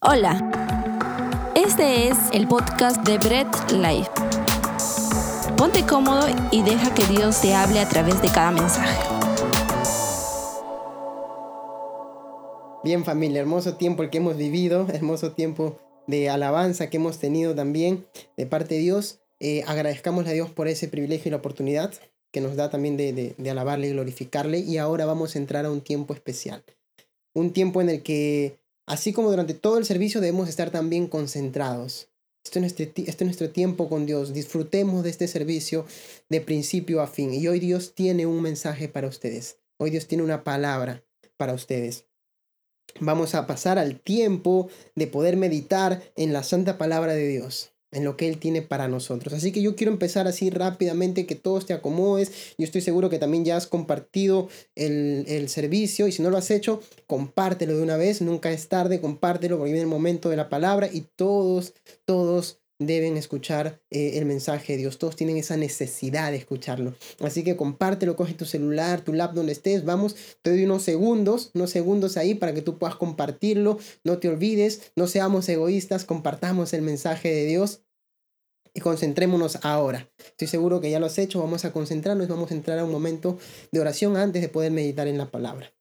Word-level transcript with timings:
Hola, 0.00 1.52
este 1.56 2.06
es 2.06 2.16
el 2.32 2.46
podcast 2.46 3.04
de 3.04 3.18
Bread 3.18 3.48
Life. 3.72 4.08
Ponte 5.56 5.84
cómodo 5.84 6.28
y 6.52 6.62
deja 6.62 6.94
que 6.94 7.04
Dios 7.06 7.40
te 7.40 7.52
hable 7.52 7.80
a 7.80 7.88
través 7.88 8.22
de 8.22 8.28
cada 8.28 8.52
mensaje. 8.52 8.96
Bien 12.84 13.04
familia, 13.04 13.40
hermoso 13.40 13.74
tiempo 13.74 14.04
el 14.04 14.10
que 14.10 14.18
hemos 14.18 14.36
vivido, 14.36 14.86
hermoso 14.92 15.32
tiempo 15.32 15.80
de 16.06 16.30
alabanza 16.30 16.90
que 16.90 16.98
hemos 16.98 17.18
tenido 17.18 17.56
también 17.56 18.06
de 18.36 18.46
parte 18.46 18.76
de 18.76 18.82
Dios. 18.82 19.18
Eh, 19.40 19.64
agradezcamos 19.66 20.28
a 20.28 20.30
Dios 20.30 20.48
por 20.48 20.68
ese 20.68 20.86
privilegio 20.86 21.28
y 21.28 21.32
la 21.32 21.38
oportunidad 21.38 21.92
que 22.30 22.40
nos 22.40 22.54
da 22.54 22.70
también 22.70 22.96
de, 22.96 23.34
de 23.36 23.50
alabarle 23.50 23.88
y 23.88 23.92
glorificarle. 23.94 24.60
Y 24.60 24.78
ahora 24.78 25.06
vamos 25.06 25.34
a 25.34 25.40
entrar 25.40 25.64
a 25.64 25.72
un 25.72 25.80
tiempo 25.80 26.14
especial. 26.14 26.62
Un 27.34 27.52
tiempo 27.52 27.80
en 27.80 27.88
el 27.88 28.04
que 28.04 28.60
Así 28.88 29.12
como 29.12 29.30
durante 29.30 29.54
todo 29.54 29.76
el 29.78 29.84
servicio 29.84 30.20
debemos 30.20 30.48
estar 30.48 30.70
también 30.70 31.08
concentrados. 31.08 32.08
Esto 32.42 32.58
es, 32.58 32.62
nuestro, 32.62 32.84
este 32.86 33.04
es 33.04 33.22
nuestro 33.22 33.50
tiempo 33.50 33.88
con 33.90 34.06
Dios. 34.06 34.32
Disfrutemos 34.32 35.04
de 35.04 35.10
este 35.10 35.28
servicio 35.28 35.84
de 36.30 36.40
principio 36.40 37.02
a 37.02 37.06
fin. 37.06 37.34
Y 37.34 37.46
hoy 37.48 37.60
Dios 37.60 37.94
tiene 37.94 38.24
un 38.24 38.40
mensaje 38.40 38.88
para 38.88 39.06
ustedes. 39.06 39.58
Hoy 39.76 39.90
Dios 39.90 40.06
tiene 40.06 40.24
una 40.24 40.42
palabra 40.42 41.04
para 41.36 41.52
ustedes. 41.52 42.06
Vamos 42.98 43.34
a 43.34 43.46
pasar 43.46 43.78
al 43.78 44.00
tiempo 44.00 44.68
de 44.94 45.06
poder 45.06 45.36
meditar 45.36 46.02
en 46.16 46.32
la 46.32 46.42
santa 46.42 46.78
palabra 46.78 47.12
de 47.12 47.28
Dios 47.28 47.72
en 47.90 48.04
lo 48.04 48.16
que 48.16 48.28
Él 48.28 48.38
tiene 48.38 48.62
para 48.62 48.88
nosotros. 48.88 49.32
Así 49.34 49.52
que 49.52 49.62
yo 49.62 49.76
quiero 49.76 49.92
empezar 49.92 50.26
así 50.26 50.50
rápidamente, 50.50 51.26
que 51.26 51.34
todos 51.34 51.66
te 51.66 51.72
acomodes. 51.72 52.54
Yo 52.58 52.64
estoy 52.64 52.80
seguro 52.80 53.10
que 53.10 53.18
también 53.18 53.44
ya 53.44 53.56
has 53.56 53.66
compartido 53.66 54.48
el, 54.74 55.24
el, 55.28 55.48
servicio 55.48 56.06
y 56.08 56.12
si 56.12 56.22
no 56.22 56.30
lo 56.30 56.36
has 56.36 56.50
hecho, 56.50 56.80
compártelo 57.06 57.76
de 57.76 57.82
una 57.82 57.96
vez. 57.96 58.20
Nunca 58.20 58.50
es 58.50 58.68
tarde, 58.68 59.00
compártelo 59.00 59.56
porque 59.56 59.72
viene 59.72 59.82
el 59.82 59.88
momento 59.90 60.28
de 60.28 60.36
la 60.36 60.48
palabra 60.48 60.88
y 60.92 61.06
todos, 61.16 61.74
todos 62.04 62.60
deben 62.78 63.16
escuchar 63.16 63.80
eh, 63.90 64.18
el 64.18 64.24
mensaje 64.24 64.74
de 64.74 64.78
Dios. 64.78 64.98
Todos 64.98 65.16
tienen 65.16 65.36
esa 65.36 65.56
necesidad 65.56 66.30
de 66.30 66.38
escucharlo. 66.38 66.94
Así 67.20 67.42
que 67.42 67.56
compártelo, 67.56 68.16
coge 68.16 68.34
tu 68.34 68.44
celular, 68.44 69.00
tu 69.00 69.12
lap, 69.12 69.34
donde 69.34 69.52
estés. 69.52 69.84
Vamos, 69.84 70.16
te 70.42 70.50
doy 70.50 70.64
unos 70.64 70.82
segundos, 70.82 71.50
unos 71.54 71.70
segundos 71.70 72.16
ahí 72.16 72.34
para 72.34 72.54
que 72.54 72.62
tú 72.62 72.78
puedas 72.78 72.96
compartirlo. 72.96 73.78
No 74.04 74.18
te 74.18 74.28
olvides, 74.28 74.92
no 74.96 75.06
seamos 75.06 75.48
egoístas, 75.48 76.04
compartamos 76.04 76.72
el 76.72 76.82
mensaje 76.82 77.32
de 77.32 77.46
Dios. 77.46 77.82
Y 78.78 78.80
concentrémonos 78.80 79.58
ahora. 79.62 80.08
Estoy 80.18 80.46
seguro 80.46 80.80
que 80.80 80.88
ya 80.88 81.00
lo 81.00 81.06
has 81.06 81.18
hecho. 81.18 81.40
Vamos 81.40 81.64
a 81.64 81.72
concentrarnos. 81.72 82.28
Vamos 82.28 82.52
a 82.52 82.54
entrar 82.54 82.78
a 82.78 82.84
un 82.84 82.92
momento 82.92 83.36
de 83.72 83.80
oración 83.80 84.16
antes 84.16 84.40
de 84.40 84.48
poder 84.48 84.70
meditar 84.70 85.08
en 85.08 85.18
la 85.18 85.32
palabra. 85.32 85.72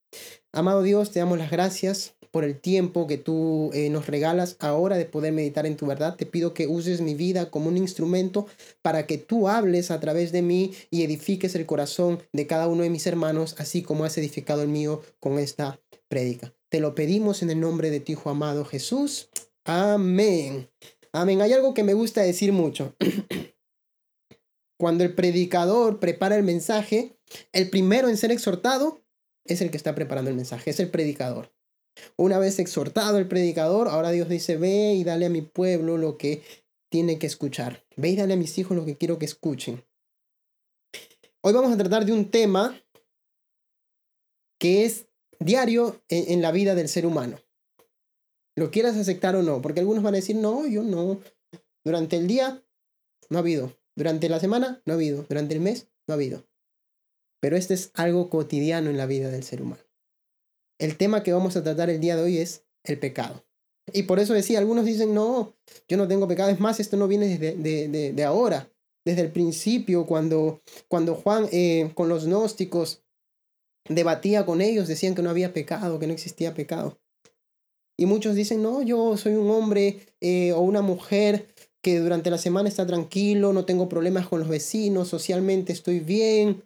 Amado 0.51 0.81
Dios, 0.81 1.11
te 1.11 1.19
damos 1.19 1.37
las 1.37 1.51
gracias 1.51 2.15
por 2.31 2.43
el 2.43 2.59
tiempo 2.59 3.05
que 3.05 3.19
tú 3.19 3.69
eh, 3.75 3.91
nos 3.91 4.07
regalas 4.07 4.57
ahora 4.59 4.97
de 4.97 5.05
poder 5.05 5.31
meditar 5.31 5.67
en 5.67 5.77
tu 5.77 5.85
verdad. 5.85 6.15
Te 6.15 6.25
pido 6.25 6.55
que 6.55 6.65
uses 6.65 7.01
mi 7.01 7.13
vida 7.13 7.51
como 7.51 7.69
un 7.69 7.77
instrumento 7.77 8.47
para 8.81 9.05
que 9.05 9.19
tú 9.19 9.47
hables 9.47 9.91
a 9.91 9.99
través 9.99 10.31
de 10.31 10.41
mí 10.41 10.73
y 10.89 11.03
edifiques 11.03 11.53
el 11.53 11.67
corazón 11.67 12.23
de 12.33 12.47
cada 12.47 12.67
uno 12.67 12.81
de 12.81 12.89
mis 12.89 13.05
hermanos, 13.05 13.53
así 13.59 13.83
como 13.83 14.05
has 14.05 14.17
edificado 14.17 14.63
el 14.63 14.69
mío 14.69 15.03
con 15.19 15.37
esta 15.37 15.79
prédica. 16.07 16.51
Te 16.69 16.79
lo 16.79 16.95
pedimos 16.95 17.43
en 17.43 17.51
el 17.51 17.59
nombre 17.59 17.91
de 17.91 17.99
tu 17.99 18.13
Hijo 18.13 18.31
amado 18.31 18.65
Jesús. 18.65 19.29
Amén. 19.65 20.67
Amén. 21.17 21.41
Hay 21.41 21.51
algo 21.51 21.73
que 21.73 21.83
me 21.83 21.95
gusta 21.95 22.21
decir 22.21 22.53
mucho. 22.53 22.95
Cuando 24.79 25.03
el 25.03 25.15
predicador 25.15 25.99
prepara 25.99 26.35
el 26.35 26.43
mensaje, 26.43 27.17
el 27.51 27.71
primero 27.71 28.07
en 28.07 28.17
ser 28.17 28.31
exhortado 28.31 29.01
es 29.43 29.61
el 29.61 29.71
que 29.71 29.77
está 29.77 29.95
preparando 29.95 30.29
el 30.29 30.35
mensaje, 30.35 30.69
es 30.69 30.79
el 30.79 30.91
predicador. 30.91 31.51
Una 32.17 32.37
vez 32.37 32.59
exhortado 32.59 33.17
el 33.17 33.27
predicador, 33.27 33.87
ahora 33.87 34.11
Dios 34.11 34.29
dice, 34.29 34.57
ve 34.57 34.93
y 34.93 35.03
dale 35.03 35.25
a 35.25 35.29
mi 35.29 35.41
pueblo 35.41 35.97
lo 35.97 36.17
que 36.17 36.43
tiene 36.89 37.17
que 37.17 37.25
escuchar. 37.25 37.83
Ve 37.95 38.09
y 38.09 38.15
dale 38.15 38.35
a 38.35 38.37
mis 38.37 38.55
hijos 38.59 38.77
lo 38.77 38.85
que 38.85 38.97
quiero 38.97 39.17
que 39.17 39.25
escuchen. 39.25 39.83
Hoy 41.41 41.53
vamos 41.53 41.71
a 41.71 41.77
tratar 41.77 42.05
de 42.05 42.13
un 42.13 42.29
tema 42.29 42.79
que 44.59 44.85
es 44.85 45.07
diario 45.39 45.99
en, 46.09 46.43
la 46.43 46.51
vida 46.51 46.75
del 46.75 46.89
ser 46.89 47.07
humano. 47.07 47.39
Lo 48.57 48.71
quieras 48.71 48.97
aceptar 48.97 49.37
o 49.37 49.43
no, 49.43 49.61
porque 49.61 49.79
algunos 49.79 50.03
van 50.03 50.15
a 50.15 50.17
decir, 50.17 50.35
no, 50.35 50.67
yo 50.67 50.83
no. 50.83 51.21
Durante 51.85 52.17
el 52.17 52.27
día 52.27 52.61
no 53.29 53.37
ha 53.37 53.41
habido. 53.41 53.71
Durante 53.95 54.27
la 54.27 54.41
semana 54.41 54.81
no 54.85 54.93
ha 54.93 54.95
habido. 54.95 55.25
Durante 55.29 55.53
el 55.53 55.61
mes 55.61 55.87
no 56.07 56.13
ha 56.13 56.15
habido. 56.15 56.45
Pero 57.39 57.55
este 57.55 57.75
es 57.75 57.91
algo 57.93 58.29
cotidiano 58.29 58.89
en 58.89 58.97
la 58.97 59.05
vida 59.05 59.29
del 59.29 59.43
ser 59.43 59.61
humano 59.61 59.87
el 60.79 60.97
tema 60.97 61.23
que 61.23 61.33
vamos 61.33 61.55
a 61.55 61.63
tratar 61.63 61.89
el 61.89 61.99
día 61.99 62.15
de 62.15 62.23
hoy 62.23 62.37
es 62.37 62.65
el 62.83 62.99
pecado. 62.99 63.45
Y 63.93 64.03
por 64.03 64.19
eso 64.19 64.33
decía, 64.33 64.59
algunos 64.59 64.85
dicen, 64.85 65.13
no, 65.13 65.55
yo 65.87 65.97
no 65.97 66.07
tengo 66.07 66.27
pecado. 66.27 66.49
Es 66.49 66.59
más, 66.59 66.79
esto 66.79 66.97
no 66.97 67.07
viene 67.07 67.37
desde 67.37 68.13
de, 68.13 68.23
ahora, 68.23 68.69
desde 69.05 69.21
el 69.21 69.31
principio, 69.31 70.05
cuando, 70.05 70.61
cuando 70.87 71.15
Juan 71.15 71.47
eh, 71.51 71.91
con 71.95 72.09
los 72.09 72.25
gnósticos 72.25 73.03
debatía 73.87 74.45
con 74.45 74.61
ellos, 74.61 74.87
decían 74.87 75.15
que 75.15 75.21
no 75.21 75.29
había 75.29 75.53
pecado, 75.53 75.99
que 75.99 76.07
no 76.07 76.13
existía 76.13 76.53
pecado. 76.53 76.99
Y 77.97 78.05
muchos 78.05 78.35
dicen, 78.35 78.61
no, 78.61 78.81
yo 78.81 79.17
soy 79.17 79.33
un 79.33 79.49
hombre 79.49 79.99
eh, 80.21 80.53
o 80.53 80.61
una 80.61 80.81
mujer 80.81 81.47
que 81.81 81.99
durante 81.99 82.29
la 82.29 82.37
semana 82.37 82.69
está 82.69 82.85
tranquilo, 82.85 83.53
no 83.53 83.65
tengo 83.65 83.89
problemas 83.89 84.27
con 84.27 84.39
los 84.39 84.47
vecinos, 84.47 85.07
socialmente 85.07 85.73
estoy 85.73 85.99
bien, 85.99 86.63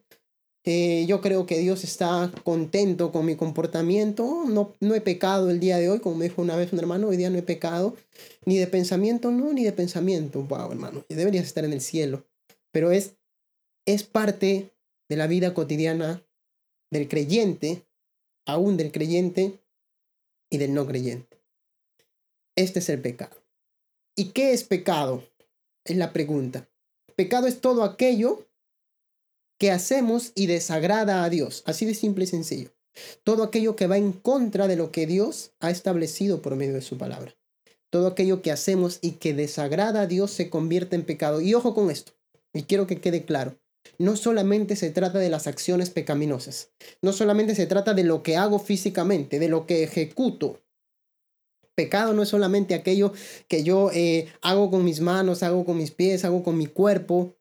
eh, 0.63 1.05
yo 1.07 1.21
creo 1.21 1.47
que 1.47 1.57
Dios 1.57 1.83
está 1.83 2.31
contento 2.43 3.11
con 3.11 3.25
mi 3.25 3.35
comportamiento. 3.35 4.45
No, 4.47 4.73
no 4.79 4.95
he 4.95 5.01
pecado 5.01 5.49
el 5.49 5.59
día 5.59 5.77
de 5.77 5.89
hoy, 5.89 5.99
como 5.99 6.17
me 6.17 6.25
dijo 6.25 6.41
una 6.41 6.55
vez 6.55 6.71
un 6.71 6.79
hermano, 6.79 7.07
hoy 7.07 7.17
día 7.17 7.29
no 7.29 7.37
he 7.37 7.43
pecado. 7.43 7.95
Ni 8.45 8.57
de 8.57 8.67
pensamiento, 8.67 9.31
no, 9.31 9.53
ni 9.53 9.63
de 9.63 9.71
pensamiento. 9.71 10.43
Wow, 10.43 10.71
hermano, 10.71 11.03
deberías 11.09 11.45
estar 11.45 11.65
en 11.65 11.73
el 11.73 11.81
cielo. 11.81 12.25
Pero 12.71 12.91
es, 12.91 13.15
es 13.85 14.03
parte 14.03 14.71
de 15.09 15.15
la 15.15 15.27
vida 15.27 15.53
cotidiana 15.53 16.23
del 16.91 17.07
creyente, 17.07 17.83
aún 18.45 18.77
del 18.77 18.91
creyente 18.91 19.60
y 20.51 20.59
del 20.59 20.75
no 20.75 20.85
creyente. 20.85 21.41
Este 22.55 22.79
es 22.79 22.89
el 22.89 23.01
pecado. 23.01 23.35
¿Y 24.15 24.25
qué 24.25 24.53
es 24.53 24.63
pecado? 24.63 25.27
Es 25.85 25.97
la 25.97 26.13
pregunta. 26.13 26.69
Pecado 27.15 27.47
es 27.47 27.61
todo 27.61 27.83
aquello 27.83 28.47
que 29.57 29.71
hacemos 29.71 30.31
y 30.35 30.45
desagrada 30.45 31.23
a 31.23 31.29
Dios. 31.29 31.63
Así 31.65 31.85
de 31.85 31.95
simple 31.95 32.25
y 32.25 32.27
sencillo. 32.27 32.71
Todo 33.23 33.43
aquello 33.43 33.75
que 33.75 33.87
va 33.87 33.97
en 33.97 34.11
contra 34.11 34.67
de 34.67 34.75
lo 34.75 34.91
que 34.91 35.07
Dios 35.07 35.53
ha 35.59 35.71
establecido 35.71 36.41
por 36.41 36.55
medio 36.55 36.73
de 36.73 36.81
su 36.81 36.97
palabra. 36.97 37.35
Todo 37.89 38.07
aquello 38.07 38.41
que 38.41 38.51
hacemos 38.51 38.99
y 39.01 39.13
que 39.13 39.33
desagrada 39.33 40.01
a 40.01 40.07
Dios 40.07 40.31
se 40.31 40.49
convierte 40.49 40.95
en 40.95 41.05
pecado. 41.05 41.41
Y 41.41 41.53
ojo 41.53 41.73
con 41.73 41.89
esto, 41.89 42.13
y 42.53 42.63
quiero 42.63 42.87
que 42.87 42.99
quede 42.99 43.23
claro. 43.25 43.60
No 43.97 44.15
solamente 44.15 44.75
se 44.75 44.91
trata 44.91 45.19
de 45.19 45.29
las 45.29 45.47
acciones 45.47 45.89
pecaminosas, 45.89 46.71
no 47.01 47.13
solamente 47.13 47.55
se 47.55 47.67
trata 47.67 47.93
de 47.93 48.03
lo 48.03 48.23
que 48.23 48.37
hago 48.37 48.59
físicamente, 48.59 49.39
de 49.39 49.49
lo 49.49 49.65
que 49.65 49.83
ejecuto, 49.83 50.61
Pecado 51.75 52.13
no 52.13 52.21
es 52.21 52.29
solamente 52.29 52.75
aquello 52.75 53.13
que 53.47 53.63
yo 53.63 53.89
eh, 53.91 54.27
hago 54.41 54.69
con 54.69 54.83
mis 54.83 54.99
manos, 54.99 55.41
hago 55.41 55.65
con 55.65 55.77
mis 55.77 55.91
pies, 55.91 56.25
hago 56.25 56.43
con 56.43 56.57
mi 56.57 56.67
cuerpo, 56.67 57.35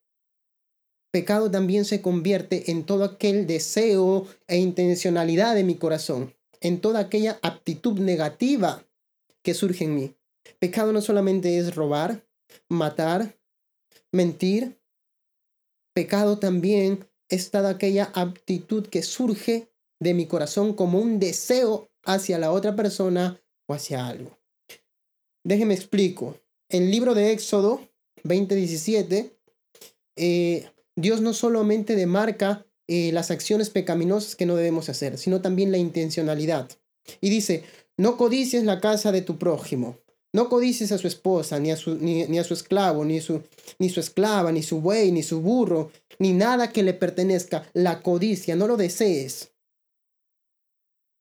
pecado 1.10 1.50
también 1.50 1.84
se 1.84 2.00
convierte 2.00 2.70
en 2.70 2.84
todo 2.84 3.04
aquel 3.04 3.46
deseo 3.46 4.26
e 4.46 4.56
intencionalidad 4.56 5.54
de 5.54 5.64
mi 5.64 5.74
corazón, 5.74 6.34
en 6.60 6.80
toda 6.80 7.00
aquella 7.00 7.38
aptitud 7.42 7.98
negativa 7.98 8.86
que 9.42 9.54
surge 9.54 9.84
en 9.84 9.94
mí. 9.94 10.14
Pecado 10.58 10.92
no 10.92 11.02
solamente 11.02 11.58
es 11.58 11.74
robar, 11.74 12.24
matar, 12.68 13.36
mentir. 14.12 14.79
Pecado 15.94 16.38
también 16.38 17.06
es 17.28 17.50
toda 17.50 17.70
aquella 17.70 18.10
aptitud 18.14 18.86
que 18.86 19.02
surge 19.02 19.70
de 20.00 20.14
mi 20.14 20.26
corazón 20.26 20.74
como 20.74 20.98
un 20.98 21.18
deseo 21.18 21.90
hacia 22.04 22.38
la 22.38 22.52
otra 22.52 22.74
persona 22.74 23.40
o 23.66 23.74
hacia 23.74 24.06
algo. 24.06 24.38
Déjeme 25.44 25.74
explico. 25.74 26.38
El 26.68 26.90
libro 26.90 27.14
de 27.14 27.32
Éxodo 27.32 27.88
20:17 28.24 29.32
eh, 30.16 30.68
Dios 30.96 31.20
no 31.20 31.32
solamente 31.32 31.96
demarca 31.96 32.66
eh, 32.86 33.10
las 33.12 33.30
acciones 33.30 33.70
pecaminosas 33.70 34.36
que 34.36 34.46
no 34.46 34.56
debemos 34.56 34.88
hacer, 34.88 35.16
sino 35.16 35.40
también 35.40 35.72
la 35.72 35.78
intencionalidad. 35.78 36.68
Y 37.20 37.30
dice, 37.30 37.64
no 37.96 38.16
codicies 38.16 38.64
la 38.64 38.80
casa 38.80 39.12
de 39.12 39.22
tu 39.22 39.38
prójimo, 39.38 39.98
no 40.32 40.48
codicies 40.48 40.92
a 40.92 40.98
su 40.98 41.08
esposa, 41.08 41.58
ni 41.58 41.72
a 41.72 41.76
su, 41.76 41.96
ni, 41.96 42.38
a 42.38 42.44
su 42.44 42.54
esclavo, 42.54 43.04
ni 43.04 43.20
su, 43.20 43.42
ni 43.78 43.88
su 43.88 44.00
esclava, 44.00 44.52
ni 44.52 44.62
su 44.62 44.80
buey, 44.80 45.10
ni 45.10 45.22
su 45.22 45.40
burro, 45.40 45.90
ni 46.18 46.32
nada 46.32 46.70
que 46.70 46.82
le 46.82 46.94
pertenezca. 46.94 47.68
La 47.72 48.02
codicia, 48.02 48.54
no 48.54 48.68
lo 48.68 48.76
desees. 48.76 49.52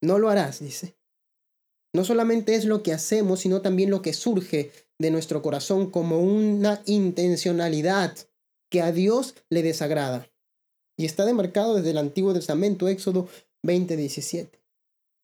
No 0.01 0.19
lo 0.19 0.29
harás, 0.29 0.59
dice. 0.59 0.95
No 1.93 2.05
solamente 2.05 2.53
es 2.53 2.65
lo 2.65 2.83
que 2.83 2.93
hacemos, 2.93 3.39
sino 3.39 3.61
también 3.61 3.89
lo 3.89 4.03
que 4.03 4.13
surge 4.13 4.71
de 4.99 5.11
nuestro 5.11 5.41
corazón 5.41 5.89
como 5.89 6.21
una 6.21 6.81
intencionalidad 6.85 8.15
que 8.69 8.81
a 8.81 8.91
Dios 8.91 9.35
le 9.49 9.63
desagrada. 9.63 10.29
Y 10.97 11.05
está 11.05 11.25
demarcado 11.25 11.75
desde 11.75 11.91
el 11.91 11.97
Antiguo 11.97 12.33
Testamento, 12.33 12.87
Éxodo 12.87 13.27
20:17. 13.63 14.59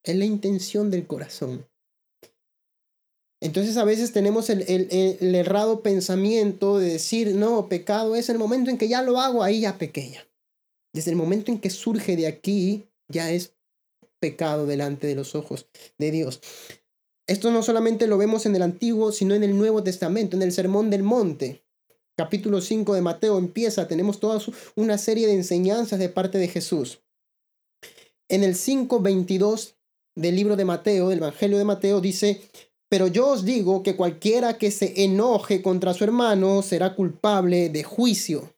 Es 0.03 0.15
la 0.15 0.25
intención 0.25 0.89
del 0.89 1.05
corazón. 1.05 1.67
Entonces 3.45 3.77
a 3.77 3.83
veces 3.83 4.11
tenemos 4.11 4.49
el, 4.49 4.63
el, 4.67 5.35
errado 5.35 5.83
pensamiento 5.83 6.79
de 6.79 6.93
decir, 6.93 7.35
no, 7.35 7.69
pecado 7.69 8.15
es 8.15 8.29
el 8.29 8.39
momento 8.39 8.71
en 8.71 8.79
que 8.79 8.87
ya 8.87 9.03
lo 9.03 9.19
hago, 9.19 9.43
ahí 9.43 9.61
ya 9.61 9.77
pequeña. 9.77 10.27
Desde 10.93 11.11
el 11.11 11.15
momento 11.15 11.51
en 11.51 11.59
que 11.59 11.69
surge 11.69 12.15
de 12.15 12.25
aquí, 12.25 12.87
ya 13.07 13.31
es 13.31 13.53
pecado 14.19 14.65
delante 14.65 15.05
de 15.05 15.13
los 15.13 15.35
ojos 15.35 15.67
de 15.99 16.09
Dios. 16.09 16.41
Esto 17.27 17.51
no 17.51 17.61
solamente 17.61 18.07
lo 18.07 18.17
vemos 18.17 18.47
en 18.47 18.55
el 18.55 18.63
Antiguo, 18.63 19.11
sino 19.11 19.35
en 19.35 19.43
el 19.43 19.55
Nuevo 19.55 19.83
Testamento, 19.83 20.35
en 20.35 20.41
el 20.41 20.51
Sermón 20.51 20.89
del 20.89 21.03
Monte. 21.03 21.63
Capítulo 22.17 22.61
5 22.61 22.95
de 22.95 23.01
Mateo 23.01 23.37
empieza, 23.37 23.87
tenemos 23.87 24.19
toda 24.19 24.41
una 24.75 24.97
serie 24.97 25.27
de 25.27 25.33
enseñanzas 25.33 25.99
de 25.99 26.09
parte 26.09 26.39
de 26.39 26.47
Jesús. 26.47 27.03
En 28.27 28.43
el 28.43 28.55
5.22 28.55 29.75
del 30.15 30.35
libro 30.35 30.55
de 30.55 30.65
Mateo, 30.65 31.09
del 31.09 31.19
Evangelio 31.19 31.59
de 31.59 31.65
Mateo, 31.65 32.01
dice, 32.01 32.41
pero 32.89 33.07
yo 33.07 33.29
os 33.29 33.45
digo 33.45 33.83
que 33.83 33.95
cualquiera 33.95 34.57
que 34.57 34.71
se 34.71 35.03
enoje 35.03 35.61
contra 35.61 35.93
su 35.93 36.03
hermano 36.03 36.61
será 36.61 36.95
culpable 36.95 37.69
de 37.69 37.83
juicio. 37.83 38.53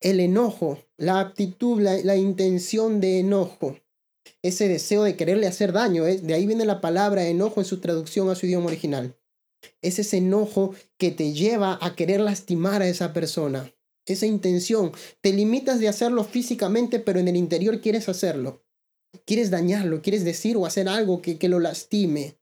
El 0.00 0.20
enojo, 0.20 0.84
la 0.96 1.20
aptitud, 1.20 1.80
la, 1.80 2.16
intención 2.16 3.00
de 3.00 3.20
enojo, 3.20 3.78
ese 4.42 4.68
deseo 4.68 5.04
de 5.04 5.16
quererle 5.16 5.46
hacer 5.46 5.72
daño, 5.72 6.06
¿eh? 6.06 6.18
de 6.18 6.34
ahí 6.34 6.46
viene 6.46 6.66
la 6.66 6.80
palabra 6.80 7.26
enojo 7.26 7.60
en 7.60 7.66
su 7.66 7.80
traducción 7.80 8.28
a 8.28 8.34
su 8.34 8.46
idioma 8.46 8.66
original. 8.66 9.16
Es 9.80 9.98
ese 9.98 10.18
enojo 10.18 10.74
que 10.98 11.10
te 11.10 11.32
lleva 11.32 11.78
a 11.80 11.94
querer 11.94 12.20
lastimar 12.20 12.82
a 12.82 12.88
esa 12.88 13.12
persona. 13.12 13.72
Esa 14.06 14.26
intención. 14.26 14.92
Te 15.22 15.32
limitas 15.32 15.80
de 15.80 15.88
hacerlo 15.88 16.24
físicamente, 16.24 17.00
pero 17.00 17.20
en 17.20 17.28
el 17.28 17.36
interior 17.36 17.80
quieres 17.80 18.08
hacerlo. 18.10 18.62
Quieres 19.24 19.50
dañarlo, 19.50 20.02
quieres 20.02 20.24
decir 20.24 20.56
o 20.58 20.66
hacer 20.66 20.88
algo 20.88 21.22
que, 21.22 21.38
que 21.38 21.48
lo 21.48 21.60
lastime. 21.60 22.36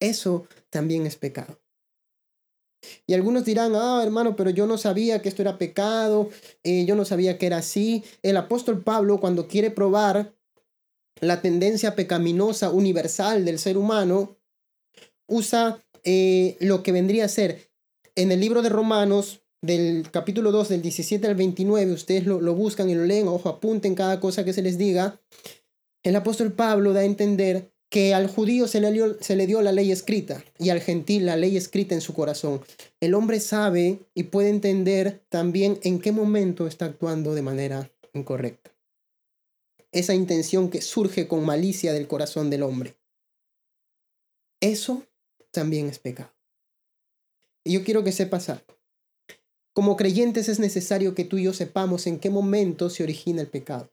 Eso 0.00 0.46
también 0.70 1.06
es 1.06 1.16
pecado. 1.16 1.60
Y 3.06 3.14
algunos 3.14 3.44
dirán, 3.44 3.74
ah, 3.74 4.00
hermano, 4.02 4.36
pero 4.36 4.50
yo 4.50 4.66
no 4.66 4.78
sabía 4.78 5.20
que 5.20 5.28
esto 5.28 5.42
era 5.42 5.58
pecado, 5.58 6.30
eh, 6.62 6.84
yo 6.86 6.94
no 6.96 7.04
sabía 7.04 7.38
que 7.38 7.46
era 7.46 7.58
así. 7.58 8.04
El 8.22 8.36
apóstol 8.36 8.82
Pablo, 8.82 9.20
cuando 9.20 9.48
quiere 9.48 9.70
probar 9.70 10.34
la 11.20 11.42
tendencia 11.42 11.94
pecaminosa 11.94 12.70
universal 12.70 13.44
del 13.44 13.58
ser 13.58 13.76
humano, 13.76 14.38
usa 15.26 15.84
eh, 16.04 16.56
lo 16.60 16.82
que 16.82 16.92
vendría 16.92 17.26
a 17.26 17.28
ser 17.28 17.70
en 18.14 18.32
el 18.32 18.40
libro 18.40 18.62
de 18.62 18.70
Romanos, 18.70 19.42
del 19.62 20.10
capítulo 20.10 20.52
2, 20.52 20.70
del 20.70 20.82
17 20.82 21.26
al 21.26 21.34
29, 21.34 21.92
ustedes 21.92 22.26
lo, 22.26 22.40
lo 22.40 22.54
buscan 22.54 22.88
y 22.88 22.94
lo 22.94 23.04
leen, 23.04 23.28
ojo, 23.28 23.50
apunten 23.50 23.94
cada 23.94 24.18
cosa 24.18 24.42
que 24.42 24.54
se 24.54 24.62
les 24.62 24.78
diga. 24.78 25.20
El 26.02 26.16
apóstol 26.16 26.52
Pablo 26.52 26.94
da 26.94 27.00
a 27.00 27.04
entender 27.04 27.70
que 27.90 28.14
al 28.14 28.28
judío 28.28 28.68
se 28.68 28.80
le, 28.80 28.92
dio, 28.92 29.20
se 29.20 29.34
le 29.34 29.48
dio 29.48 29.60
la 29.62 29.72
ley 29.72 29.90
escrita 29.90 30.44
y 30.58 30.70
al 30.70 30.80
gentil 30.80 31.26
la 31.26 31.36
ley 31.36 31.56
escrita 31.56 31.94
en 31.94 32.00
su 32.00 32.14
corazón. 32.14 32.62
El 33.00 33.14
hombre 33.14 33.40
sabe 33.40 33.98
y 34.14 34.24
puede 34.24 34.48
entender 34.48 35.24
también 35.28 35.78
en 35.82 36.00
qué 36.00 36.12
momento 36.12 36.68
está 36.68 36.84
actuando 36.84 37.34
de 37.34 37.42
manera 37.42 37.90
incorrecta. 38.14 38.70
Esa 39.90 40.14
intención 40.14 40.70
que 40.70 40.82
surge 40.82 41.26
con 41.26 41.44
malicia 41.44 41.92
del 41.92 42.06
corazón 42.06 42.48
del 42.48 42.62
hombre. 42.62 42.94
Eso 44.60 45.02
también 45.50 45.88
es 45.88 45.98
pecado. 45.98 46.32
Y 47.64 47.72
yo 47.72 47.82
quiero 47.82 48.04
que 48.04 48.12
sepas 48.12 48.50
algo. 48.50 48.78
Como 49.72 49.96
creyentes 49.96 50.48
es 50.48 50.60
necesario 50.60 51.16
que 51.16 51.24
tú 51.24 51.38
y 51.38 51.44
yo 51.44 51.52
sepamos 51.52 52.06
en 52.06 52.20
qué 52.20 52.30
momento 52.30 52.88
se 52.88 53.02
origina 53.02 53.40
el 53.40 53.48
pecado, 53.48 53.92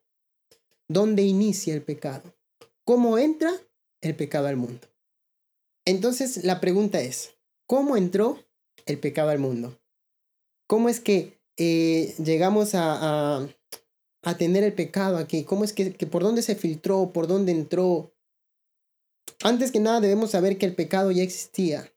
dónde 0.88 1.24
inicia 1.24 1.74
el 1.74 1.82
pecado, 1.82 2.36
cómo 2.84 3.18
entra 3.18 3.52
el 4.02 4.16
pecado 4.16 4.48
al 4.48 4.58
mundo. 4.58 4.88
Entonces 5.86 6.44
la 6.44 6.60
pregunta 6.60 7.00
es, 7.02 7.36
¿cómo 7.66 7.98
entró 7.98 8.44
el 8.86 9.00
pecado 9.00 9.30
al 9.30 9.40
mundo? 9.40 9.80
¿Cómo 10.68 10.90
es 10.90 11.00
que 11.00 11.40
eh, 11.56 12.14
llegamos 12.24 12.76
a, 12.76 13.48
a, 14.24 14.38
tener 14.38 14.64
el 14.64 14.74
pecado 14.74 15.18
aquí? 15.18 15.44
¿Cómo 15.44 15.64
es 15.64 15.72
que, 15.72 15.94
que 15.94 16.06
por 16.06 16.24
dónde 16.24 16.42
se 16.42 16.56
filtró, 16.56 17.12
por 17.14 17.28
dónde 17.28 17.54
entró? 17.54 18.14
Antes 19.42 19.72
que 19.72 19.80
nada 19.80 20.02
debemos 20.02 20.32
saber 20.32 20.58
que 20.58 20.66
el 20.66 20.76
pecado 20.76 21.12
ya 21.12 21.24
existía 21.24 21.90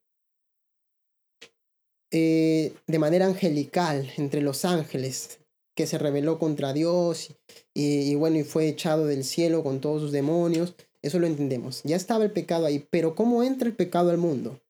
eh, 2.13 2.75
de 2.87 2.99
manera 2.99 3.27
angelical 3.27 4.13
entre 4.17 4.41
los 4.41 4.65
ángeles, 4.65 5.41
que 5.77 5.87
se 5.87 5.99
rebeló 5.99 6.39
contra 6.39 6.73
Dios 6.73 7.37
y, 7.73 8.11
y 8.11 8.15
bueno, 8.17 8.39
y 8.39 8.45
fue 8.45 8.69
echado 8.69 9.07
del 9.07 9.25
cielo 9.25 9.63
con 9.63 9.81
todos 9.81 10.03
sus 10.03 10.13
demonios. 10.13 10.75
Eso 11.03 11.19
lo 11.19 11.27
entendemos. 11.27 11.83
Ya 11.85 11.97
estaba 11.97 12.25
el 12.25 12.33
pecado 12.33 12.67
ahí, 12.67 12.87
pero 12.91 13.15
¿cómo 13.15 13.43
entra 13.43 13.69
el 13.69 13.75
pecado 13.75 14.11
al 14.11 14.19
mundo? 14.19 14.61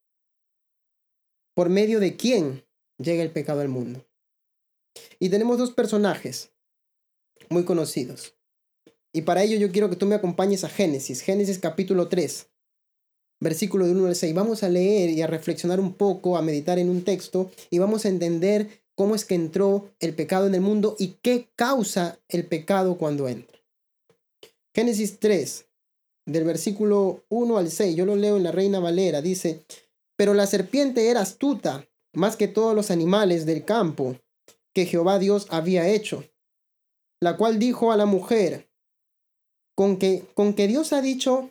¿Por 1.54 1.68
medio 1.68 2.00
de 2.00 2.16
quién 2.16 2.64
llega 2.98 3.22
el 3.22 3.32
pecado 3.32 3.60
al 3.60 3.68
mundo? 3.68 4.06
Y 5.18 5.28
tenemos 5.28 5.58
dos 5.58 5.72
personajes 5.72 6.52
muy 7.48 7.64
conocidos. 7.64 8.34
Y 9.12 9.22
para 9.22 9.42
ello 9.42 9.58
yo 9.58 9.72
quiero 9.72 9.90
que 9.90 9.96
tú 9.96 10.06
me 10.06 10.14
acompañes 10.14 10.62
a 10.62 10.68
Génesis, 10.68 11.20
Génesis 11.22 11.58
capítulo 11.58 12.08
3, 12.08 12.48
versículo 13.40 13.86
de 13.86 13.92
1 13.92 14.06
al 14.06 14.14
6. 14.14 14.34
Vamos 14.34 14.62
a 14.62 14.68
leer 14.68 15.10
y 15.10 15.22
a 15.22 15.26
reflexionar 15.26 15.80
un 15.80 15.94
poco, 15.94 16.36
a 16.36 16.42
meditar 16.42 16.78
en 16.78 16.88
un 16.88 17.02
texto 17.02 17.50
y 17.70 17.78
vamos 17.78 18.04
a 18.04 18.08
entender 18.08 18.84
cómo 18.94 19.14
es 19.14 19.24
que 19.24 19.34
entró 19.34 19.90
el 19.98 20.14
pecado 20.14 20.46
en 20.46 20.54
el 20.54 20.60
mundo 20.60 20.94
y 20.98 21.18
qué 21.22 21.48
causa 21.56 22.20
el 22.28 22.46
pecado 22.46 22.98
cuando 22.98 23.28
entra. 23.28 23.58
Génesis 24.72 25.18
3, 25.18 25.66
del 26.26 26.44
versículo 26.44 27.24
1 27.28 27.58
al 27.58 27.70
6, 27.70 27.96
yo 27.96 28.06
lo 28.06 28.16
leo 28.16 28.36
en 28.36 28.44
la 28.44 28.52
Reina 28.52 28.80
Valera, 28.80 29.22
dice, 29.22 29.64
pero 30.16 30.34
la 30.34 30.46
serpiente 30.46 31.08
era 31.08 31.20
astuta 31.20 31.86
más 32.12 32.36
que 32.36 32.48
todos 32.48 32.74
los 32.74 32.90
animales 32.90 33.46
del 33.46 33.64
campo 33.64 34.16
que 34.74 34.86
Jehová 34.86 35.18
Dios 35.18 35.46
había 35.50 35.88
hecho, 35.88 36.24
la 37.20 37.36
cual 37.36 37.58
dijo 37.58 37.92
a 37.92 37.96
la 37.96 38.06
mujer, 38.06 38.70
con 39.76 39.96
que, 39.96 40.24
con 40.34 40.54
que 40.54 40.68
Dios 40.68 40.92
ha 40.92 41.00
dicho, 41.00 41.50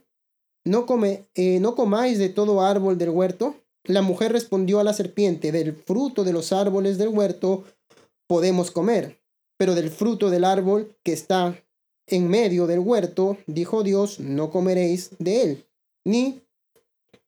no, 0.66 0.86
come, 0.86 1.26
eh, 1.36 1.60
no 1.60 1.76
comáis 1.76 2.20
de 2.20 2.30
todo 2.30 2.62
árbol 2.62 2.98
del 2.98 3.10
huerto. 3.10 3.56
La 3.86 4.02
mujer 4.02 4.32
respondió 4.32 4.80
a 4.80 4.84
la 4.84 4.94
serpiente, 4.94 5.52
del 5.52 5.74
fruto 5.74 6.24
de 6.24 6.34
los 6.34 6.54
árboles 6.54 6.98
del 6.98 7.08
huerto 7.08 7.64
podemos 8.28 8.70
comer, 8.70 9.20
pero 9.58 9.74
del 9.74 9.90
fruto 9.90 10.30
del 10.30 10.46
árbol 10.46 10.96
que 11.04 11.14
está 11.14 11.60
en 12.10 12.28
medio 12.28 12.68
del 12.68 12.80
huerto, 12.80 13.38
dijo 13.48 13.84
Dios, 13.84 14.20
no 14.20 14.52
comeréis 14.52 15.12
de 15.20 15.42
él, 15.44 15.66
ni 16.04 16.42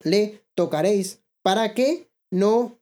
le 0.00 0.42
tocaréis, 0.54 1.20
para 1.42 1.74
que 1.74 2.08
no 2.30 2.78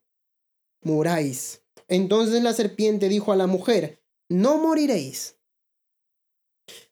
muráis. 0.81 1.61
Entonces 1.87 2.41
la 2.43 2.53
serpiente 2.53 3.09
dijo 3.09 3.31
a 3.31 3.35
la 3.35 3.47
mujer, 3.47 4.01
no 4.29 4.57
moriréis, 4.57 5.35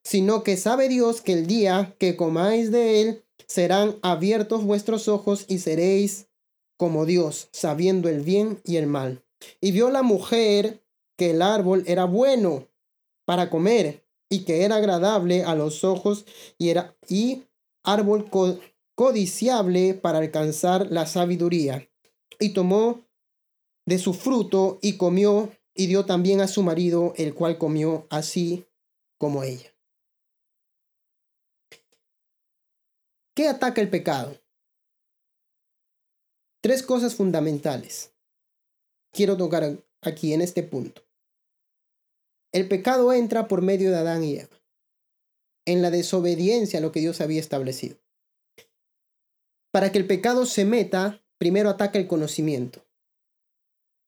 sino 0.03 0.43
que 0.43 0.57
sabe 0.57 0.89
Dios 0.89 1.21
que 1.21 1.33
el 1.33 1.47
día 1.47 1.95
que 1.99 2.15
comáis 2.15 2.71
de 2.71 3.01
él, 3.01 3.23
serán 3.47 3.97
abiertos 4.03 4.63
vuestros 4.63 5.07
ojos 5.07 5.45
y 5.47 5.59
seréis 5.59 6.27
como 6.77 7.05
Dios, 7.05 7.49
sabiendo 7.51 8.07
el 8.07 8.21
bien 8.21 8.61
y 8.63 8.77
el 8.77 8.87
mal. 8.87 9.23
Y 9.59 9.71
vio 9.71 9.89
la 9.89 10.03
mujer 10.03 10.83
que 11.17 11.31
el 11.31 11.41
árbol 11.41 11.83
era 11.87 12.05
bueno 12.05 12.67
para 13.25 13.49
comer 13.49 14.05
y 14.29 14.45
que 14.45 14.63
era 14.63 14.75
agradable 14.75 15.43
a 15.43 15.55
los 15.55 15.83
ojos 15.83 16.25
y 16.57 16.69
era 16.69 16.95
y 17.07 17.43
árbol 17.83 18.29
codiciable 18.95 19.95
para 19.95 20.19
alcanzar 20.19 20.91
la 20.91 21.07
sabiduría. 21.07 21.89
Y 22.39 22.53
tomó 22.53 23.01
de 23.85 23.97
su 23.97 24.13
fruto 24.13 24.77
y 24.81 24.97
comió 24.97 25.51
y 25.73 25.87
dio 25.87 26.05
también 26.05 26.41
a 26.41 26.47
su 26.47 26.61
marido, 26.61 27.13
el 27.17 27.33
cual 27.33 27.57
comió 27.57 28.05
así 28.09 28.65
como 29.17 29.43
ella. 29.43 29.73
¿Qué 33.35 33.47
ataca 33.47 33.81
el 33.81 33.89
pecado? 33.89 34.37
Tres 36.61 36.83
cosas 36.83 37.15
fundamentales. 37.15 38.11
Quiero 39.11 39.37
tocar 39.37 39.81
aquí 40.01 40.33
en 40.33 40.41
este 40.41 40.61
punto. 40.61 41.08
El 42.51 42.67
pecado 42.67 43.13
entra 43.13 43.47
por 43.47 43.61
medio 43.61 43.91
de 43.91 43.97
Adán 43.97 44.23
y 44.23 44.37
Eva, 44.37 44.61
en 45.65 45.81
la 45.83 45.91
desobediencia 45.91 46.79
a 46.79 46.81
lo 46.81 46.91
que 46.91 46.99
Dios 46.99 47.21
había 47.21 47.39
establecido. 47.39 47.97
Para 49.71 49.91
que 49.91 49.99
el 49.99 50.07
pecado 50.07 50.47
se 50.47 50.65
meta, 50.65 51.23
primero 51.37 51.69
ataca 51.69 51.99
el 51.99 52.07
conocimiento. 52.07 52.83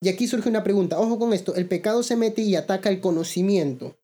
Y 0.01 0.09
aquí 0.09 0.27
surge 0.27 0.49
una 0.49 0.63
pregunta, 0.63 0.99
ojo 0.99 1.19
con 1.19 1.33
esto, 1.33 1.53
el 1.53 1.67
pecado 1.67 2.01
se 2.01 2.15
mete 2.15 2.41
y 2.41 2.55
ataca 2.55 2.89
el 2.89 2.99
conocimiento. 2.99 3.99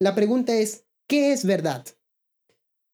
La 0.00 0.16
pregunta 0.16 0.56
es, 0.56 0.84
¿qué 1.06 1.32
es 1.32 1.44
verdad? 1.44 1.86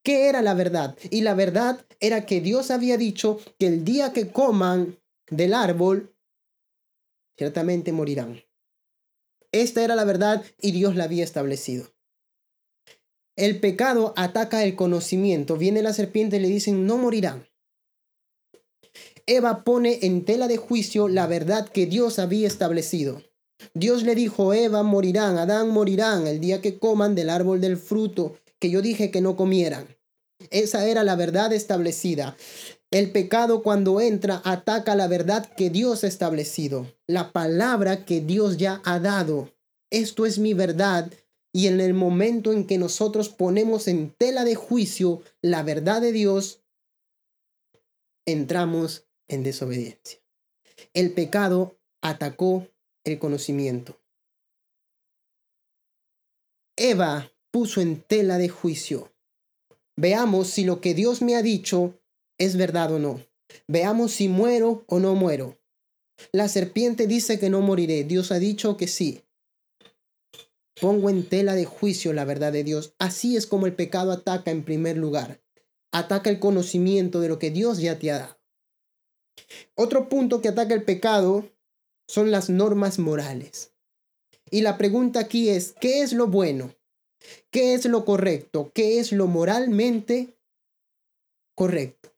¿Qué 0.03 0.29
era 0.29 0.43
la 0.43 0.53
verdad? 0.53 0.99
Y 1.11 1.23
la 1.23 1.33
verdad 1.33 1.87
era 2.01 2.27
que 2.27 2.43
Dios 2.43 2.71
había 2.71 2.99
dicho 2.99 3.41
que 3.59 3.67
el 3.67 3.85
día 3.85 4.13
que 4.13 4.31
coman 4.31 4.99
del 5.31 5.55
árbol, 5.55 6.15
ciertamente 7.39 7.93
morirán. 7.93 8.43
Esta 9.63 9.83
era 9.83 9.95
la 9.95 10.05
verdad 10.05 10.45
y 10.61 10.71
Dios 10.73 10.97
la 10.97 11.05
había 11.05 11.25
establecido. 11.25 11.93
El 13.37 13.61
pecado 13.61 14.15
ataca 14.17 14.65
el 14.65 14.75
conocimiento. 14.75 15.57
Viene 15.57 15.83
la 15.83 15.93
serpiente 15.93 16.37
y 16.37 16.41
le 16.41 16.49
dicen, 16.49 16.87
no 16.87 16.99
morirán. 16.99 17.47
Eva 19.27 19.63
pone 19.65 19.99
en 20.03 20.25
tela 20.25 20.49
de 20.49 20.57
juicio 20.57 21.09
la 21.09 21.27
verdad 21.27 21.69
que 21.69 21.87
Dios 21.87 22.19
había 22.19 22.47
establecido. 22.47 23.23
Dios 23.75 24.03
le 24.03 24.15
dijo, 24.15 24.55
Eva 24.55 24.83
morirán, 24.83 25.39
Adán 25.39 25.71
morirán 25.71 26.27
el 26.27 26.41
día 26.41 26.61
que 26.61 26.79
coman 26.79 27.15
del 27.15 27.31
árbol 27.31 27.61
del 27.61 27.77
fruto 27.77 28.39
que 28.59 28.71
yo 28.71 28.83
dije 28.83 29.11
que 29.11 29.21
no 29.21 29.37
comieran. 29.37 29.97
Esa 30.51 30.87
era 30.87 31.05
la 31.05 31.17
verdad 31.17 31.53
establecida. 31.53 32.37
El 32.91 33.13
pecado 33.13 33.63
cuando 33.63 34.01
entra 34.01 34.41
ataca 34.45 34.95
la 34.95 35.09
verdad 35.09 35.47
que 35.55 35.69
Dios 35.69 36.05
ha 36.05 36.07
establecido, 36.07 36.87
la 37.07 37.33
palabra 37.33 38.07
que 38.07 38.23
Dios 38.23 38.57
ya 38.57 38.81
ha 38.85 38.99
dado. 38.99 39.55
Esto 39.91 40.25
es 40.25 40.39
mi 40.39 40.55
verdad. 40.55 41.13
Y 41.53 41.67
en 41.67 41.81
el 41.81 41.93
momento 41.93 42.53
en 42.53 42.67
que 42.67 42.79
nosotros 42.79 43.29
ponemos 43.29 43.89
en 43.89 44.11
tela 44.11 44.45
de 44.45 44.55
juicio 44.55 45.23
la 45.43 45.63
verdad 45.63 46.01
de 46.01 46.13
Dios, 46.13 46.63
entramos 48.27 49.07
en 49.29 49.43
desobediencia. 49.43 50.21
El 50.95 51.13
pecado 51.13 51.79
atacó 52.01 52.69
el 53.05 53.19
conocimiento. 53.19 54.01
Eva 56.77 57.33
puso 57.51 57.81
en 57.81 58.03
tela 58.03 58.39
de 58.39 58.49
juicio. 58.49 59.13
Veamos 59.97 60.49
si 60.49 60.65
lo 60.65 60.81
que 60.81 60.95
Dios 60.95 61.23
me 61.23 61.35
ha 61.35 61.43
dicho 61.43 61.99
es 62.39 62.57
verdad 62.57 62.93
o 62.93 62.99
no. 62.99 63.23
Veamos 63.67 64.13
si 64.13 64.29
muero 64.29 64.85
o 64.87 64.99
no 64.99 65.15
muero. 65.15 65.59
La 66.33 66.49
serpiente 66.49 67.07
dice 67.07 67.39
que 67.39 67.51
no 67.51 67.61
moriré. 67.61 68.05
Dios 68.05 68.33
ha 68.33 68.39
dicho 68.39 68.77
que 68.77 68.89
sí. 68.89 69.25
Pongo 70.81 71.11
en 71.11 71.29
tela 71.29 71.55
de 71.55 71.65
juicio 71.65 72.13
la 72.13 72.25
verdad 72.25 72.53
de 72.53 72.65
Dios. 72.65 72.95
Así 72.99 73.37
es 73.37 73.47
como 73.47 73.67
el 73.67 73.75
pecado 73.75 74.13
ataca 74.13 74.51
en 74.51 74.65
primer 74.65 74.97
lugar. 74.97 75.41
Ataca 75.93 76.31
el 76.31 76.39
conocimiento 76.39 77.21
de 77.21 77.29
lo 77.29 77.39
que 77.39 77.51
Dios 77.51 77.79
ya 77.79 77.99
te 77.99 78.11
ha 78.11 78.19
dado. 78.19 78.39
Otro 79.75 80.09
punto 80.09 80.41
que 80.41 80.49
ataca 80.49 80.75
el 80.75 80.85
pecado 80.85 81.51
son 82.07 82.31
las 82.31 82.51
normas 82.51 82.99
morales. 82.99 83.73
Y 84.51 84.63
la 84.63 84.79
pregunta 84.79 85.21
aquí 85.21 85.49
es, 85.49 85.75
¿qué 85.81 86.03
es 86.03 86.13
lo 86.13 86.27
bueno? 86.27 86.75
¿Qué 87.51 87.75
es 87.75 87.85
lo 87.87 88.05
correcto? 88.05 88.71
¿Qué 88.75 88.99
es 88.99 89.13
lo 89.13 89.27
moralmente 89.27 90.39
correcto? 91.55 92.18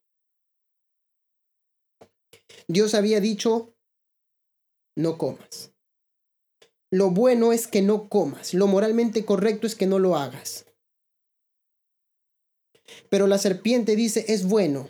Dios 2.72 2.94
había 2.94 3.18
dicho, 3.18 3.74
no 4.96 5.18
comas. 5.18 5.72
Lo 6.92 7.10
bueno 7.10 7.52
es 7.52 7.66
que 7.66 7.82
no 7.82 8.08
comas. 8.08 8.54
Lo 8.54 8.68
moralmente 8.68 9.24
correcto 9.24 9.66
es 9.66 9.74
que 9.74 9.86
no 9.86 9.98
lo 9.98 10.16
hagas. 10.16 10.66
Pero 13.08 13.26
la 13.26 13.38
serpiente 13.38 13.96
dice, 13.96 14.24
es 14.28 14.46
bueno. 14.46 14.88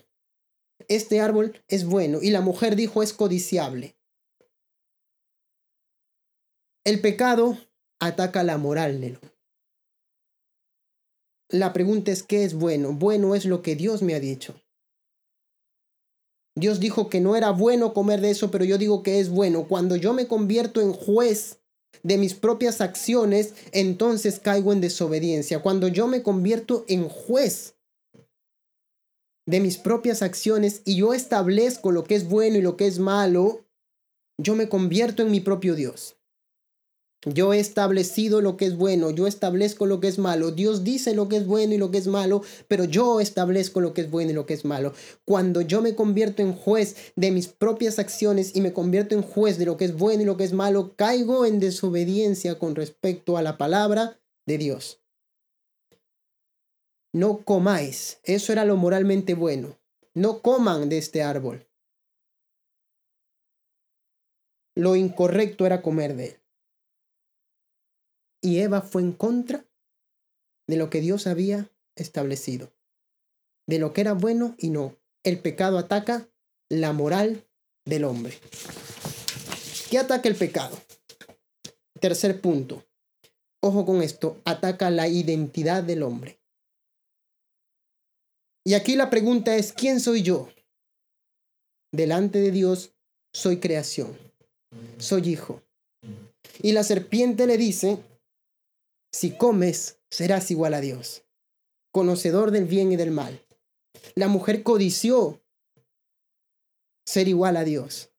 Este 0.88 1.20
árbol 1.20 1.58
es 1.68 1.86
bueno. 1.86 2.18
Y 2.20 2.30
la 2.30 2.42
mujer 2.42 2.76
dijo, 2.76 3.02
es 3.02 3.14
codiciable. 3.14 3.96
El 6.84 7.00
pecado 7.00 7.56
ataca 7.98 8.42
la 8.42 8.58
moral 8.58 9.00
de 9.00 9.18
La 11.48 11.72
pregunta 11.72 12.12
es, 12.12 12.22
¿qué 12.22 12.44
es 12.44 12.52
bueno? 12.52 12.92
Bueno 12.92 13.34
es 13.34 13.46
lo 13.46 13.62
que 13.62 13.74
Dios 13.74 14.02
me 14.02 14.14
ha 14.14 14.20
dicho. 14.20 14.60
Dios 16.60 16.78
dijo 16.78 17.08
que 17.08 17.20
no 17.20 17.36
era 17.36 17.50
bueno 17.50 17.94
comer 17.94 18.20
de 18.20 18.30
eso, 18.30 18.50
pero 18.50 18.64
yo 18.64 18.76
digo 18.76 19.02
que 19.02 19.18
es 19.18 19.30
bueno. 19.30 19.66
Cuando 19.66 19.96
yo 19.96 20.12
me 20.12 20.26
convierto 20.26 20.82
en 20.82 20.92
juez 20.92 21.58
de 22.02 22.18
mis 22.18 22.34
propias 22.34 22.82
acciones, 22.82 23.54
entonces 23.72 24.38
caigo 24.38 24.72
en 24.72 24.82
desobediencia. 24.82 25.62
Cuando 25.62 25.88
yo 25.88 26.06
me 26.06 26.22
convierto 26.22 26.84
en 26.86 27.08
juez 27.08 27.76
de 29.46 29.60
mis 29.60 29.78
propias 29.78 30.20
acciones 30.20 30.82
y 30.84 30.96
yo 30.96 31.14
establezco 31.14 31.92
lo 31.92 32.04
que 32.04 32.14
es 32.14 32.28
bueno 32.28 32.58
y 32.58 32.62
lo 32.62 32.76
que 32.76 32.86
es 32.86 32.98
malo, 32.98 33.64
yo 34.38 34.54
me 34.54 34.68
convierto 34.68 35.22
en 35.22 35.30
mi 35.30 35.40
propio 35.40 35.74
Dios. 35.74 36.19
Yo 37.26 37.52
he 37.52 37.60
establecido 37.60 38.40
lo 38.40 38.56
que 38.56 38.64
es 38.64 38.76
bueno, 38.76 39.10
yo 39.10 39.26
establezco 39.26 39.84
lo 39.84 40.00
que 40.00 40.08
es 40.08 40.18
malo. 40.18 40.52
Dios 40.52 40.84
dice 40.84 41.14
lo 41.14 41.28
que 41.28 41.36
es 41.36 41.46
bueno 41.46 41.74
y 41.74 41.78
lo 41.78 41.90
que 41.90 41.98
es 41.98 42.06
malo, 42.06 42.42
pero 42.66 42.84
yo 42.84 43.20
establezco 43.20 43.82
lo 43.82 43.92
que 43.92 44.00
es 44.00 44.10
bueno 44.10 44.30
y 44.30 44.34
lo 44.34 44.46
que 44.46 44.54
es 44.54 44.64
malo. 44.64 44.94
Cuando 45.26 45.60
yo 45.60 45.82
me 45.82 45.94
convierto 45.94 46.40
en 46.40 46.54
juez 46.54 47.12
de 47.16 47.30
mis 47.30 47.48
propias 47.48 47.98
acciones 47.98 48.56
y 48.56 48.62
me 48.62 48.72
convierto 48.72 49.14
en 49.14 49.22
juez 49.22 49.58
de 49.58 49.66
lo 49.66 49.76
que 49.76 49.84
es 49.84 49.94
bueno 49.94 50.22
y 50.22 50.26
lo 50.26 50.38
que 50.38 50.44
es 50.44 50.54
malo, 50.54 50.94
caigo 50.96 51.44
en 51.44 51.60
desobediencia 51.60 52.58
con 52.58 52.74
respecto 52.74 53.36
a 53.36 53.42
la 53.42 53.58
palabra 53.58 54.18
de 54.46 54.56
Dios. 54.56 55.02
No 57.12 57.44
comáis, 57.44 58.18
eso 58.24 58.50
era 58.50 58.64
lo 58.64 58.76
moralmente 58.76 59.34
bueno. 59.34 59.76
No 60.14 60.40
coman 60.40 60.88
de 60.88 60.96
este 60.96 61.22
árbol. 61.22 61.66
Lo 64.74 64.96
incorrecto 64.96 65.66
era 65.66 65.82
comer 65.82 66.16
de 66.16 66.26
él. 66.26 66.39
Y 68.42 68.60
Eva 68.60 68.80
fue 68.80 69.02
en 69.02 69.12
contra 69.12 69.64
de 70.66 70.76
lo 70.76 70.88
que 70.88 71.00
Dios 71.00 71.26
había 71.26 71.70
establecido, 71.96 72.72
de 73.66 73.78
lo 73.78 73.92
que 73.92 74.00
era 74.00 74.14
bueno 74.14 74.54
y 74.58 74.70
no. 74.70 74.96
El 75.24 75.40
pecado 75.40 75.78
ataca 75.78 76.28
la 76.70 76.92
moral 76.92 77.44
del 77.84 78.04
hombre. 78.04 78.38
¿Qué 79.90 79.98
ataca 79.98 80.28
el 80.28 80.36
pecado? 80.36 80.78
Tercer 82.00 82.40
punto. 82.40 82.84
Ojo 83.62 83.84
con 83.84 84.02
esto, 84.02 84.40
ataca 84.44 84.88
la 84.90 85.08
identidad 85.08 85.82
del 85.82 86.02
hombre. 86.02 86.40
Y 88.64 88.74
aquí 88.74 88.94
la 88.94 89.10
pregunta 89.10 89.56
es, 89.56 89.72
¿quién 89.72 90.00
soy 90.00 90.22
yo? 90.22 90.48
Delante 91.92 92.38
de 92.40 92.52
Dios 92.52 92.92
soy 93.34 93.58
creación, 93.58 94.16
soy 94.98 95.28
hijo. 95.28 95.62
Y 96.62 96.72
la 96.72 96.84
serpiente 96.84 97.46
le 97.46 97.58
dice, 97.58 97.98
si 99.12 99.32
comes, 99.32 99.98
serás 100.08 100.50
igual 100.50 100.74
a 100.74 100.80
Dios, 100.80 101.24
conocedor 101.92 102.52
del 102.52 102.64
bien 102.64 102.92
y 102.92 102.96
del 102.96 103.10
mal. 103.10 103.44
La 104.14 104.28
mujer 104.28 104.62
codició 104.62 105.40
ser 107.04 107.26
igual 107.26 107.56
a 107.56 107.64
Dios. 107.64 108.10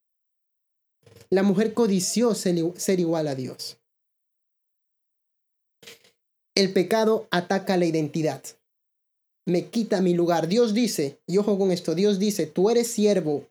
La 1.30 1.44
mujer 1.44 1.74
codició 1.74 2.36
ser, 2.36 3.00
igual 3.00 3.28
a 3.30 3.36
Dios. 3.36 3.78
El 6.56 6.74
pecado 6.74 7.28
ataca 7.32 7.78
la 7.78 7.86
identidad. 7.86 8.44
Me 9.46 9.70
quita 9.70 10.02
mi 10.02 10.14
lugar. 10.14 10.50
Dios 10.50 10.74
dice, 10.74 11.22
y 11.26 11.38
ojo 11.38 11.58
con 11.58 11.72
esto, 11.72 11.96
Dios 11.96 12.20
dice, 12.20 12.48
tú 12.48 12.70
eres 12.70 12.92
siervo 12.92 13.48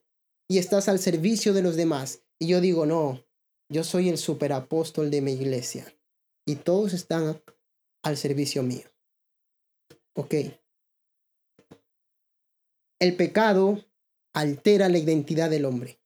y 0.46 0.58
estás 0.58 0.88
al 0.88 0.98
servicio 0.98 1.54
de 1.54 1.62
los 1.62 1.76
demás. 1.76 2.20
Y 2.38 2.48
yo 2.48 2.60
digo, 2.60 2.84
no, 2.84 3.24
yo 3.70 3.82
soy 3.82 4.10
el 4.10 4.18
superapóstol 4.18 5.10
de 5.10 5.22
mi 5.22 5.32
iglesia 5.32 5.90
y 6.46 6.56
todos 6.56 6.92
están 6.92 7.42
al 8.02 8.16
servicio 8.16 8.62
mío. 8.62 8.90
Ok. 10.14 10.34
El 12.98 13.16
pecado 13.16 13.84
altera 14.34 14.88
la 14.88 14.98
identidad 14.98 15.50
del 15.50 15.64
hombre. 15.64 16.00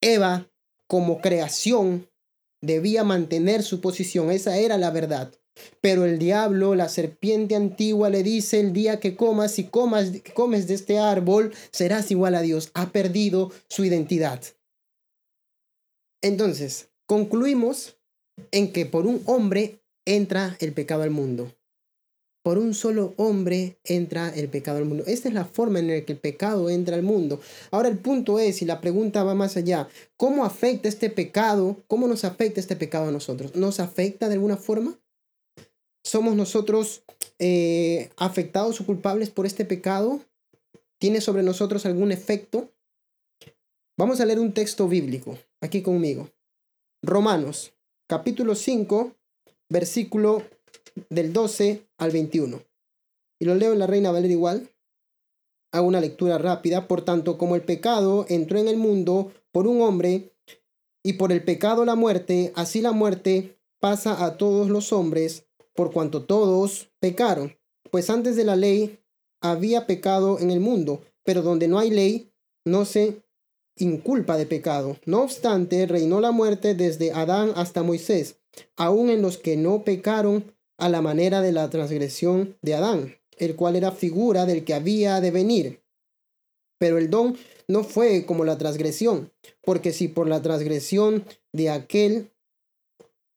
Eva, 0.00 0.50
como 0.86 1.20
creación, 1.20 2.08
debía 2.60 3.04
mantener 3.04 3.62
su 3.62 3.80
posición. 3.80 4.30
Esa 4.30 4.58
era 4.58 4.78
la 4.78 4.90
verdad. 4.90 5.32
Pero 5.80 6.04
el 6.04 6.18
diablo, 6.18 6.74
la 6.74 6.88
serpiente 6.88 7.56
antigua, 7.56 8.10
le 8.10 8.22
dice, 8.22 8.60
el 8.60 8.72
día 8.72 9.00
que 9.00 9.16
comas 9.16 9.58
y 9.58 9.64
comas, 9.64 10.12
comes 10.34 10.68
de 10.68 10.74
este 10.74 10.98
árbol, 10.98 11.54
serás 11.70 12.10
igual 12.10 12.34
a 12.34 12.42
Dios. 12.42 12.70
Ha 12.74 12.92
perdido 12.92 13.50
su 13.68 13.84
identidad. 13.84 14.42
Entonces, 16.20 16.90
concluimos 17.06 17.95
en 18.50 18.72
que 18.72 18.86
por 18.86 19.06
un 19.06 19.22
hombre 19.26 19.80
entra 20.04 20.56
el 20.60 20.72
pecado 20.72 21.02
al 21.02 21.10
mundo. 21.10 21.52
Por 22.42 22.58
un 22.58 22.74
solo 22.74 23.12
hombre 23.16 23.76
entra 23.82 24.32
el 24.32 24.48
pecado 24.48 24.78
al 24.78 24.84
mundo. 24.84 25.02
Esta 25.08 25.28
es 25.28 25.34
la 25.34 25.44
forma 25.44 25.80
en 25.80 25.88
la 25.88 26.00
que 26.02 26.12
el 26.12 26.18
pecado 26.18 26.70
entra 26.70 26.94
al 26.94 27.02
mundo. 27.02 27.40
Ahora 27.72 27.88
el 27.88 27.98
punto 27.98 28.38
es, 28.38 28.62
y 28.62 28.66
la 28.66 28.80
pregunta 28.80 29.24
va 29.24 29.34
más 29.34 29.56
allá, 29.56 29.88
¿cómo 30.16 30.44
afecta 30.44 30.88
este 30.88 31.10
pecado? 31.10 31.82
¿Cómo 31.88 32.06
nos 32.06 32.24
afecta 32.24 32.60
este 32.60 32.76
pecado 32.76 33.08
a 33.08 33.12
nosotros? 33.12 33.56
¿Nos 33.56 33.80
afecta 33.80 34.28
de 34.28 34.34
alguna 34.34 34.56
forma? 34.56 34.96
¿Somos 36.04 36.36
nosotros 36.36 37.02
eh, 37.40 38.10
afectados 38.16 38.80
o 38.80 38.86
culpables 38.86 39.30
por 39.30 39.44
este 39.44 39.64
pecado? 39.64 40.20
¿Tiene 41.00 41.20
sobre 41.20 41.42
nosotros 41.42 41.84
algún 41.84 42.12
efecto? 42.12 42.72
Vamos 43.98 44.20
a 44.20 44.24
leer 44.24 44.38
un 44.38 44.52
texto 44.54 44.86
bíblico 44.86 45.36
aquí 45.60 45.82
conmigo. 45.82 46.30
Romanos 47.02 47.75
capítulo 48.06 48.54
5, 48.54 49.12
versículo 49.68 50.42
del 51.10 51.32
12 51.32 51.86
al 51.98 52.10
21. 52.10 52.62
Y 53.40 53.44
lo 53.44 53.54
leo 53.54 53.72
en 53.72 53.78
la 53.78 53.86
Reina 53.86 54.12
Valeria 54.12 54.36
igual. 54.36 54.70
Hago 55.72 55.88
una 55.88 56.00
lectura 56.00 56.38
rápida. 56.38 56.88
Por 56.88 57.04
tanto, 57.04 57.36
como 57.36 57.56
el 57.56 57.62
pecado 57.62 58.24
entró 58.28 58.58
en 58.58 58.68
el 58.68 58.76
mundo 58.76 59.32
por 59.52 59.66
un 59.66 59.82
hombre, 59.82 60.32
y 61.06 61.12
por 61.12 61.30
el 61.30 61.44
pecado 61.44 61.84
la 61.84 61.94
muerte, 61.94 62.52
así 62.56 62.80
la 62.80 62.90
muerte 62.90 63.60
pasa 63.78 64.24
a 64.24 64.36
todos 64.36 64.70
los 64.70 64.92
hombres, 64.92 65.46
por 65.72 65.92
cuanto 65.92 66.24
todos 66.24 66.90
pecaron. 66.98 67.56
Pues 67.92 68.10
antes 68.10 68.34
de 68.34 68.42
la 68.42 68.56
ley 68.56 68.98
había 69.40 69.86
pecado 69.86 70.40
en 70.40 70.50
el 70.50 70.58
mundo, 70.58 71.02
pero 71.22 71.42
donde 71.42 71.68
no 71.68 71.78
hay 71.78 71.90
ley, 71.90 72.32
no 72.64 72.84
se 72.84 73.22
inculpa 73.78 74.36
de 74.36 74.46
pecado. 74.46 74.96
No 75.04 75.22
obstante, 75.22 75.86
reinó 75.86 76.20
la 76.20 76.30
muerte 76.30 76.74
desde 76.74 77.12
Adán 77.12 77.52
hasta 77.56 77.82
Moisés, 77.82 78.38
aun 78.76 79.10
en 79.10 79.22
los 79.22 79.38
que 79.38 79.56
no 79.56 79.84
pecaron 79.84 80.52
a 80.78 80.88
la 80.88 81.02
manera 81.02 81.40
de 81.40 81.52
la 81.52 81.70
transgresión 81.70 82.56
de 82.62 82.74
Adán, 82.74 83.16
el 83.38 83.56
cual 83.56 83.76
era 83.76 83.92
figura 83.92 84.46
del 84.46 84.64
que 84.64 84.74
había 84.74 85.20
de 85.20 85.30
venir. 85.30 85.82
Pero 86.78 86.98
el 86.98 87.10
don 87.10 87.36
no 87.68 87.84
fue 87.84 88.26
como 88.26 88.44
la 88.44 88.58
transgresión, 88.58 89.32
porque 89.62 89.92
si 89.92 90.08
por 90.08 90.28
la 90.28 90.42
transgresión 90.42 91.24
de 91.52 91.70
aquel 91.70 92.30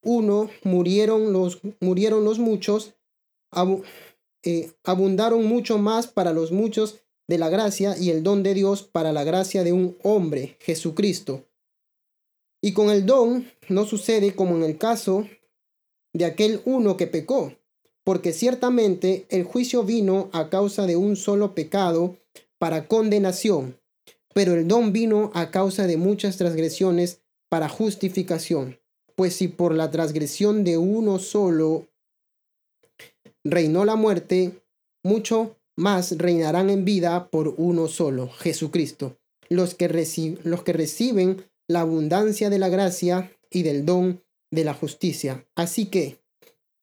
uno 0.02 0.50
murieron 0.64 1.34
los, 1.34 1.60
murieron 1.80 2.24
los 2.24 2.40
muchos, 2.40 2.94
eh, 4.44 4.72
abundaron 4.84 5.46
mucho 5.46 5.78
más 5.78 6.08
para 6.08 6.34
los 6.34 6.52
muchos 6.52 7.02
de 7.30 7.38
la 7.38 7.50
gracia 7.50 7.96
y 7.96 8.10
el 8.10 8.24
don 8.24 8.42
de 8.42 8.56
Dios 8.56 8.82
para 8.82 9.14
la 9.14 9.24
gracia 9.24 9.64
de 9.64 9.72
un 9.72 9.96
hombre, 10.02 10.58
Jesucristo. 10.62 11.46
Y 12.60 12.74
con 12.74 12.90
el 12.90 13.06
don 13.06 13.48
no 13.70 13.86
sucede 13.86 14.34
como 14.34 14.56
en 14.56 14.64
el 14.64 14.80
caso 14.80 15.28
de 16.12 16.26
aquel 16.26 16.60
uno 16.66 16.98
que 16.98 17.06
pecó, 17.06 17.54
porque 18.04 18.34
ciertamente 18.34 19.28
el 19.30 19.44
juicio 19.44 19.84
vino 19.84 20.32
a 20.34 20.50
causa 20.50 20.88
de 20.88 20.96
un 20.96 21.16
solo 21.16 21.54
pecado 21.54 22.18
para 22.58 22.88
condenación, 22.88 23.80
pero 24.34 24.56
el 24.56 24.68
don 24.68 24.92
vino 24.92 25.30
a 25.36 25.52
causa 25.52 25.86
de 25.86 25.98
muchas 25.98 26.38
transgresiones 26.38 27.22
para 27.48 27.70
justificación. 27.70 28.80
Pues 29.16 29.36
si 29.36 29.50
por 29.50 29.76
la 29.76 29.92
transgresión 29.92 30.64
de 30.64 30.80
uno 30.80 31.20
solo 31.20 31.86
reinó 33.44 33.86
la 33.86 33.96
muerte, 33.96 34.64
mucho 35.04 35.59
más 35.80 36.18
reinarán 36.18 36.70
en 36.70 36.86
vida 36.86 37.30
por 37.30 37.56
uno 37.58 37.88
solo, 37.88 38.30
Jesucristo, 38.30 39.18
los 39.48 39.76
que, 39.76 39.88
los 40.44 40.64
que 40.64 40.74
reciben 40.74 41.46
la 41.68 41.82
abundancia 41.82 42.50
de 42.50 42.60
la 42.60 42.70
gracia 42.70 43.32
y 43.50 43.64
del 43.64 43.86
don 43.86 44.22
de 44.52 44.66
la 44.66 44.74
justicia. 44.74 45.48
Así 45.56 45.86
que, 45.86 46.20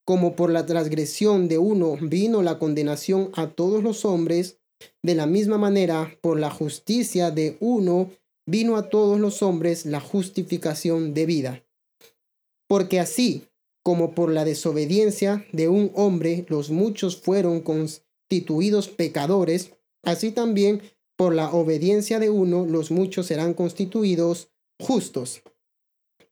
como 0.04 0.34
por 0.34 0.50
la 0.50 0.66
transgresión 0.66 1.48
de 1.48 1.58
uno 1.58 1.98
vino 2.00 2.42
la 2.42 2.58
condenación 2.58 3.30
a 3.34 3.48
todos 3.48 3.82
los 3.82 4.04
hombres, 4.04 4.58
de 5.02 5.14
la 5.14 5.26
misma 5.26 5.58
manera, 5.58 6.16
por 6.20 6.38
la 6.38 6.50
justicia 6.50 7.30
de 7.30 7.56
uno 7.60 8.10
vino 8.46 8.76
a 8.76 8.88
todos 8.88 9.20
los 9.20 9.42
hombres 9.42 9.84
la 9.84 10.00
justificación 10.00 11.12
de 11.12 11.26
vida. 11.26 11.64
Porque 12.68 13.00
así 13.00 13.44
como 13.82 14.14
por 14.14 14.32
la 14.32 14.44
desobediencia 14.44 15.46
de 15.52 15.68
un 15.68 15.92
hombre 15.94 16.44
los 16.48 16.70
muchos 16.70 17.16
fueron 17.16 17.60
constituidos 18.28 18.88
pecadores, 18.88 19.70
así 20.02 20.32
también 20.32 20.82
por 21.16 21.34
la 21.34 21.50
obediencia 21.52 22.18
de 22.18 22.28
uno 22.28 22.66
los 22.66 22.90
muchos 22.90 23.26
serán 23.26 23.54
constituidos 23.54 24.48
justos. 24.80 25.42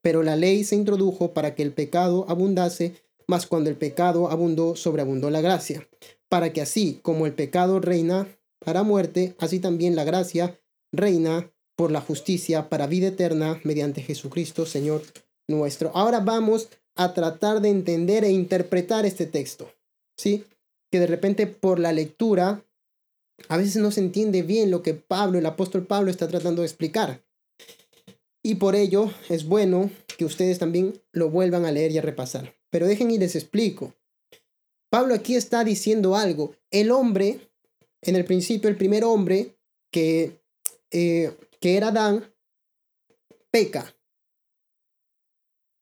Pero 0.02 0.22
la 0.22 0.36
ley 0.36 0.64
se 0.64 0.74
introdujo 0.74 1.32
para 1.32 1.54
que 1.54 1.62
el 1.62 1.72
pecado 1.72 2.26
abundase, 2.28 2.94
mas 3.26 3.46
cuando 3.46 3.70
el 3.70 3.76
pecado 3.76 4.30
abundó, 4.30 4.76
sobreabundó 4.76 5.30
la 5.30 5.40
gracia, 5.40 5.88
para 6.28 6.52
que 6.52 6.60
así 6.60 6.98
como 7.02 7.26
el 7.26 7.32
pecado 7.32 7.80
reina 7.80 8.28
para 8.58 8.82
muerte, 8.82 9.34
así 9.38 9.60
también 9.60 9.94
la 9.96 10.04
gracia 10.04 10.60
reina 10.92 11.50
por 11.76 11.90
la 11.90 12.00
justicia 12.00 12.68
para 12.68 12.86
vida 12.86 13.08
eterna 13.08 13.60
mediante 13.64 14.02
Jesucristo, 14.02 14.66
Señor 14.66 15.02
nuestro. 15.48 15.90
Ahora 15.94 16.20
vamos 16.20 16.68
a 16.96 17.14
tratar 17.14 17.60
de 17.60 17.70
entender 17.70 18.24
e 18.24 18.30
interpretar 18.30 19.06
este 19.06 19.26
texto, 19.26 19.70
¿sí? 20.16 20.44
Que 20.94 21.00
de 21.00 21.08
repente 21.08 21.48
por 21.48 21.80
la 21.80 21.92
lectura 21.92 22.64
a 23.48 23.56
veces 23.56 23.82
no 23.82 23.90
se 23.90 23.98
entiende 23.98 24.42
bien 24.42 24.70
lo 24.70 24.80
que 24.84 24.94
Pablo, 24.94 25.40
el 25.40 25.46
apóstol 25.46 25.88
Pablo, 25.88 26.08
está 26.08 26.28
tratando 26.28 26.62
de 26.62 26.68
explicar. 26.68 27.24
Y 28.44 28.54
por 28.54 28.76
ello 28.76 29.12
es 29.28 29.44
bueno 29.44 29.90
que 30.16 30.25
ustedes 30.25 30.60
también 30.60 31.02
lo 31.10 31.30
vuelvan 31.30 31.64
a 31.64 31.73
leer 31.73 31.90
y 31.90 31.99
a 31.99 32.00
repasar. 32.00 32.54
Pero 32.71 32.86
dejen 32.86 33.10
y 33.10 33.19
les 33.19 33.34
explico. 33.34 33.97
Pablo 34.88 35.16
aquí 35.16 35.34
está 35.34 35.64
diciendo 35.64 36.14
algo. 36.14 36.54
El 36.71 36.92
hombre, 36.92 37.40
en 38.00 38.14
el 38.14 38.25
principio, 38.25 38.71
el 38.71 38.76
primer 38.76 39.02
hombre 39.02 39.58
que, 39.90 40.38
eh, 40.92 41.36
que 41.60 41.76
era 41.76 41.88
Adán, 41.88 42.32
peca. 43.50 43.97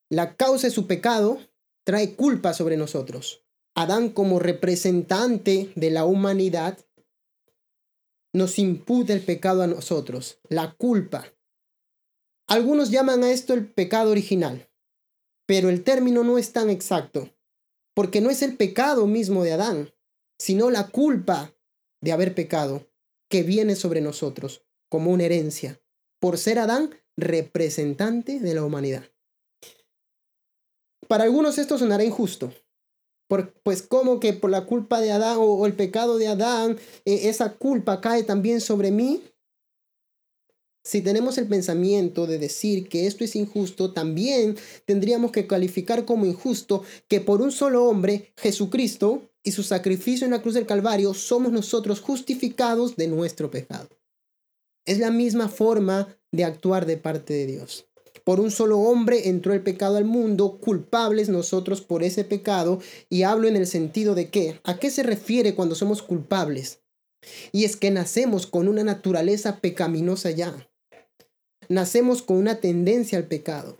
La 0.09 0.35
causa 0.35 0.65
de 0.65 0.73
su 0.73 0.87
pecado 0.87 1.37
trae 1.83 2.15
culpa 2.15 2.55
sobre 2.55 2.77
nosotros. 2.77 3.42
Adán 3.75 4.09
como 4.09 4.39
representante 4.39 5.71
de 5.75 5.89
la 5.89 6.05
humanidad 6.05 6.77
nos 8.31 8.59
imputa 8.59 9.13
el 9.13 9.21
pecado 9.21 9.63
a 9.63 9.67
nosotros, 9.67 10.39
la 10.49 10.73
culpa. 10.75 11.33
Algunos 12.47 12.91
llaman 12.91 13.23
a 13.23 13.31
esto 13.31 13.53
el 13.53 13.71
pecado 13.71 14.11
original, 14.11 14.69
pero 15.47 15.69
el 15.69 15.83
término 15.83 16.23
no 16.23 16.37
es 16.37 16.51
tan 16.51 16.69
exacto, 16.69 17.29
porque 17.95 18.21
no 18.21 18.29
es 18.29 18.41
el 18.41 18.57
pecado 18.57 19.07
mismo 19.07 19.43
de 19.43 19.53
Adán, 19.53 19.93
sino 20.37 20.69
la 20.69 20.89
culpa 20.89 21.55
de 22.01 22.11
haber 22.11 22.35
pecado 22.35 22.87
que 23.29 23.43
viene 23.43 23.75
sobre 23.75 24.01
nosotros 24.01 24.65
como 24.89 25.11
una 25.11 25.23
herencia, 25.23 25.81
por 26.19 26.37
ser 26.37 26.59
Adán 26.59 26.95
representante 27.17 28.39
de 28.39 28.53
la 28.53 28.63
humanidad. 28.63 29.09
Para 31.07 31.23
algunos 31.23 31.57
esto 31.57 31.77
sonará 31.77 32.03
injusto, 32.03 32.53
pues 33.63 33.81
como 33.81 34.19
que 34.19 34.33
por 34.33 34.49
la 34.49 34.65
culpa 34.65 35.01
de 35.01 35.11
Adán 35.11 35.37
o, 35.39 35.65
el 35.65 35.73
pecado 35.73 36.17
de 36.17 36.27
Adán, 36.27 36.77
eh, 37.05 37.29
esa 37.29 37.53
culpa 37.53 38.01
cae 38.01 38.23
también 38.23 38.61
sobre 38.61 38.91
mí. 38.91 39.21
Si 40.85 41.01
tenemos 41.01 41.37
el 41.37 41.47
pensamiento 41.47 42.27
de 42.27 42.37
decir 42.37 42.89
que 42.89 43.07
esto 43.07 43.23
es 43.23 43.37
injusto, 43.37 43.93
también 43.93 44.57
tendríamos 44.85 45.31
que 45.31 45.47
calificar 45.47 46.03
como 46.03 46.25
injusto 46.25 46.83
que 47.07 47.21
por 47.21 47.41
un 47.41 47.53
solo 47.53 47.85
hombre, 47.85 48.33
Jesucristo, 48.35 49.29
y 49.43 49.51
su 49.51 49.63
sacrificio 49.63 50.25
en 50.25 50.31
la 50.31 50.41
cruz 50.41 50.53
del 50.53 50.65
Calvario, 50.65 51.13
somos 51.13 51.51
nosotros 51.51 51.99
justificados 51.99 52.95
de 52.95 53.07
nuestro 53.07 53.51
pecado. 53.51 53.89
Es 54.85 54.99
la 54.99 55.11
misma 55.11 55.49
forma 55.49 56.17
de 56.31 56.45
actuar 56.45 56.85
de 56.85 56.97
parte 56.97 57.33
de 57.33 57.45
Dios. 57.45 57.85
Por 58.23 58.39
un 58.39 58.51
solo 58.51 58.79
hombre 58.79 59.27
entró 59.27 59.53
el 59.53 59.61
pecado 59.61 59.97
al 59.97 60.05
mundo, 60.05 60.57
culpables 60.59 61.27
nosotros 61.27 61.81
por 61.81 62.03
ese 62.03 62.23
pecado, 62.23 62.79
y 63.09 63.23
hablo 63.23 63.47
en 63.47 63.57
el 63.57 63.67
sentido 63.67 64.15
de 64.15 64.29
que, 64.29 64.61
¿a 64.63 64.79
qué 64.79 64.89
se 64.89 65.03
refiere 65.03 65.55
cuando 65.55 65.75
somos 65.75 66.01
culpables? 66.01 66.79
Y 67.51 67.65
es 67.65 67.75
que 67.75 67.91
nacemos 67.91 68.47
con 68.47 68.67
una 68.67 68.83
naturaleza 68.83 69.59
pecaminosa 69.59 70.31
ya. 70.31 70.69
Nacemos 71.69 72.21
con 72.21 72.37
una 72.37 72.59
tendencia 72.59 73.17
al 73.17 73.25
pecado. 73.25 73.77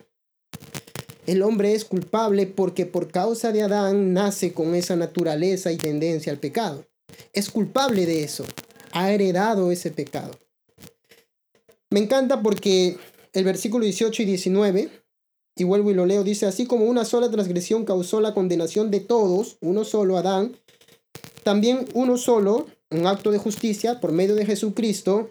El 1.26 1.42
hombre 1.42 1.74
es 1.74 1.86
culpable 1.86 2.46
porque 2.46 2.84
por 2.84 3.10
causa 3.10 3.50
de 3.50 3.62
Adán 3.62 4.12
nace 4.12 4.52
con 4.52 4.74
esa 4.74 4.94
naturaleza 4.94 5.72
y 5.72 5.78
tendencia 5.78 6.32
al 6.32 6.38
pecado. 6.38 6.86
Es 7.32 7.50
culpable 7.50 8.04
de 8.04 8.24
eso. 8.24 8.44
Ha 8.92 9.10
heredado 9.10 9.70
ese 9.70 9.90
pecado. 9.90 10.38
Me 11.90 12.00
encanta 12.00 12.42
porque 12.42 12.98
el 13.34 13.44
versículo 13.44 13.84
18 13.84 14.22
y 14.22 14.24
19, 14.24 14.90
y 15.56 15.64
vuelvo 15.64 15.90
y 15.90 15.94
lo 15.94 16.06
leo, 16.06 16.24
dice, 16.24 16.46
así 16.46 16.66
como 16.66 16.86
una 16.86 17.04
sola 17.04 17.30
transgresión 17.30 17.84
causó 17.84 18.20
la 18.20 18.32
condenación 18.32 18.90
de 18.90 19.00
todos, 19.00 19.58
uno 19.60 19.84
solo, 19.84 20.16
Adán, 20.16 20.56
también 21.42 21.86
uno 21.94 22.16
solo, 22.16 22.66
un 22.90 23.06
acto 23.06 23.30
de 23.30 23.38
justicia 23.38 24.00
por 24.00 24.12
medio 24.12 24.34
de 24.36 24.46
Jesucristo, 24.46 25.30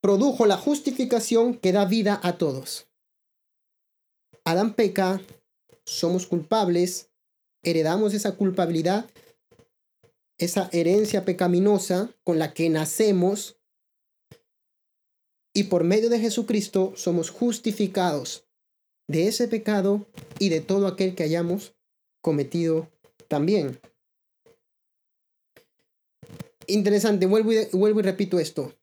produjo 0.00 0.46
la 0.46 0.56
justificación 0.56 1.54
que 1.54 1.72
da 1.72 1.84
vida 1.84 2.20
a 2.22 2.38
todos. 2.38 2.86
Adán 4.44 4.74
peca, 4.74 5.20
somos 5.84 6.26
culpables, 6.26 7.10
heredamos 7.62 8.14
esa 8.14 8.36
culpabilidad, 8.36 9.10
esa 10.38 10.68
herencia 10.72 11.24
pecaminosa 11.24 12.10
con 12.22 12.38
la 12.38 12.54
que 12.54 12.68
nacemos, 12.68 13.56
y 15.54 15.64
por 15.64 15.84
medio 15.84 16.10
de 16.10 16.18
Jesucristo 16.18 16.92
somos 16.96 17.30
justificados 17.30 18.44
de 19.08 19.28
ese 19.28 19.48
pecado 19.48 20.06
y 20.38 20.48
de 20.48 20.60
todo 20.60 20.88
aquel 20.88 21.14
que 21.14 21.22
hayamos 21.22 21.74
cometido 22.20 22.90
también. 23.28 23.78
Interesante, 26.66 27.26
vuelvo 27.26 27.52
y, 27.52 27.66
vuelvo 27.72 28.00
y 28.00 28.02
repito 28.02 28.38
esto. 28.38 28.74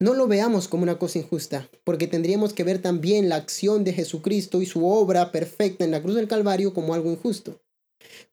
No 0.00 0.12
lo 0.12 0.26
veamos 0.26 0.68
como 0.68 0.82
una 0.82 0.98
cosa 0.98 1.20
injusta, 1.20 1.70
porque 1.84 2.08
tendríamos 2.08 2.52
que 2.52 2.64
ver 2.64 2.82
también 2.82 3.28
la 3.28 3.36
acción 3.36 3.84
de 3.84 3.92
Jesucristo 3.92 4.60
y 4.60 4.66
su 4.66 4.86
obra 4.86 5.30
perfecta 5.30 5.84
en 5.84 5.92
la 5.92 6.02
cruz 6.02 6.16
del 6.16 6.28
Calvario 6.28 6.74
como 6.74 6.94
algo 6.94 7.10
injusto. 7.10 7.60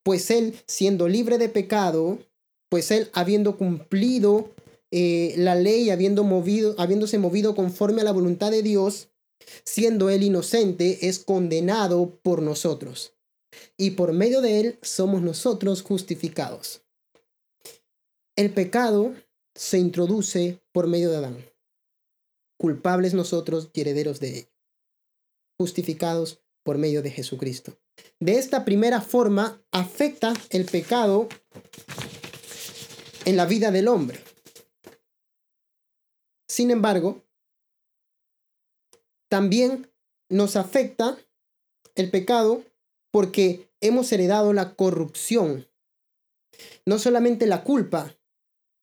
Pues 0.04 0.32
Él, 0.32 0.56
siendo 0.66 1.08
libre 1.08 1.38
de 1.38 1.50
pecado, 1.50 2.18
pues 2.68 2.90
Él, 2.90 3.10
habiendo 3.14 3.58
cumplido 3.58 4.50
eh, 4.92 5.34
la 5.38 5.56
ley 5.56 5.90
habiendo 5.90 6.24
movido, 6.24 6.76
habiéndose 6.78 7.18
movido 7.18 7.56
conforme 7.56 8.02
a 8.02 8.04
la 8.04 8.12
voluntad 8.12 8.52
de 8.52 8.62
Dios, 8.62 9.10
siendo 9.64 10.10
él 10.10 10.24
inocente, 10.24 11.08
es 11.08 11.20
condenado 11.20 12.20
por 12.22 12.42
nosotros. 12.42 13.14
Y 13.78 13.92
por 13.92 14.14
medio 14.14 14.42
de 14.42 14.60
él 14.60 14.80
somos 14.82 15.22
nosotros 15.22 15.82
justificados. 15.82 16.84
El 18.36 18.54
pecado 18.54 19.14
se 19.56 19.78
introduce 19.78 20.62
por 20.72 20.88
medio 20.88 21.10
de 21.10 21.18
Adán. 21.18 21.46
culpables 22.58 23.16
nosotros 23.16 23.72
y 23.74 23.82
herederos 23.82 24.20
de 24.20 24.38
ello, 24.38 24.52
justificados 25.58 26.44
por 26.64 26.78
medio 26.78 27.02
de 27.02 27.10
Jesucristo. 27.10 27.76
De 28.20 28.38
esta 28.38 28.66
primera 28.66 29.02
forma 29.02 29.66
afecta 29.72 30.34
el 30.52 30.66
pecado 30.66 31.28
en 33.26 33.36
la 33.36 33.46
vida 33.46 33.72
del 33.72 33.88
hombre. 33.88 34.20
Sin 36.52 36.70
embargo, 36.70 37.24
también 39.30 39.90
nos 40.28 40.58
afecta 40.58 41.18
el 41.96 42.12
pecado 42.12 42.66
porque 43.10 43.72
hemos 43.80 44.12
heredado 44.12 44.52
la 44.52 44.76
corrupción. 44.76 45.70
No 46.86 47.00
solamente 47.00 47.48
la 47.48 47.64
culpa 47.64 48.18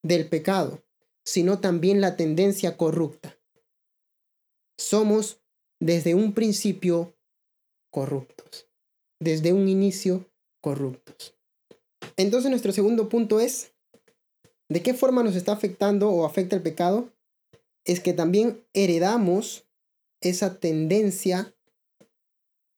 del 0.02 0.30
pecado, 0.30 0.82
sino 1.26 1.60
también 1.60 2.00
la 2.00 2.16
tendencia 2.16 2.78
corrupta. 2.78 3.38
Somos 4.78 5.42
desde 5.78 6.14
un 6.14 6.32
principio 6.32 7.18
corruptos, 7.90 8.66
desde 9.20 9.52
un 9.52 9.68
inicio 9.68 10.24
corruptos. 10.62 11.34
Entonces 12.16 12.48
nuestro 12.48 12.72
segundo 12.72 13.10
punto 13.10 13.40
es, 13.40 13.74
¿de 14.70 14.82
qué 14.82 14.94
forma 14.94 15.22
nos 15.22 15.36
está 15.36 15.52
afectando 15.52 16.08
o 16.08 16.24
afecta 16.24 16.56
el 16.56 16.62
pecado? 16.62 17.12
Es 17.88 18.00
que 18.00 18.12
también 18.12 18.62
heredamos 18.74 19.66
esa 20.20 20.60
tendencia 20.60 21.54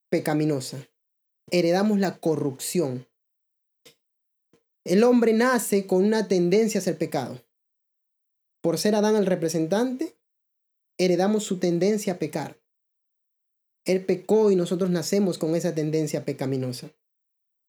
pecaminosa. 0.08 0.88
Heredamos 1.50 1.98
la 1.98 2.18
corrupción. 2.18 3.08
El 4.84 5.02
hombre 5.02 5.32
nace 5.32 5.88
con 5.88 6.04
una 6.04 6.28
tendencia 6.28 6.78
hacia 6.78 6.92
el 6.92 6.96
pecado. 6.96 7.42
Por 8.62 8.78
ser 8.78 8.94
Adán 8.94 9.16
el 9.16 9.26
representante, 9.26 10.16
heredamos 10.96 11.42
su 11.42 11.58
tendencia 11.58 12.12
a 12.12 12.18
pecar. 12.20 12.60
Él 13.84 14.06
pecó 14.06 14.52
y 14.52 14.56
nosotros 14.56 14.90
nacemos 14.90 15.38
con 15.38 15.56
esa 15.56 15.74
tendencia 15.74 16.24
pecaminosa. 16.24 16.92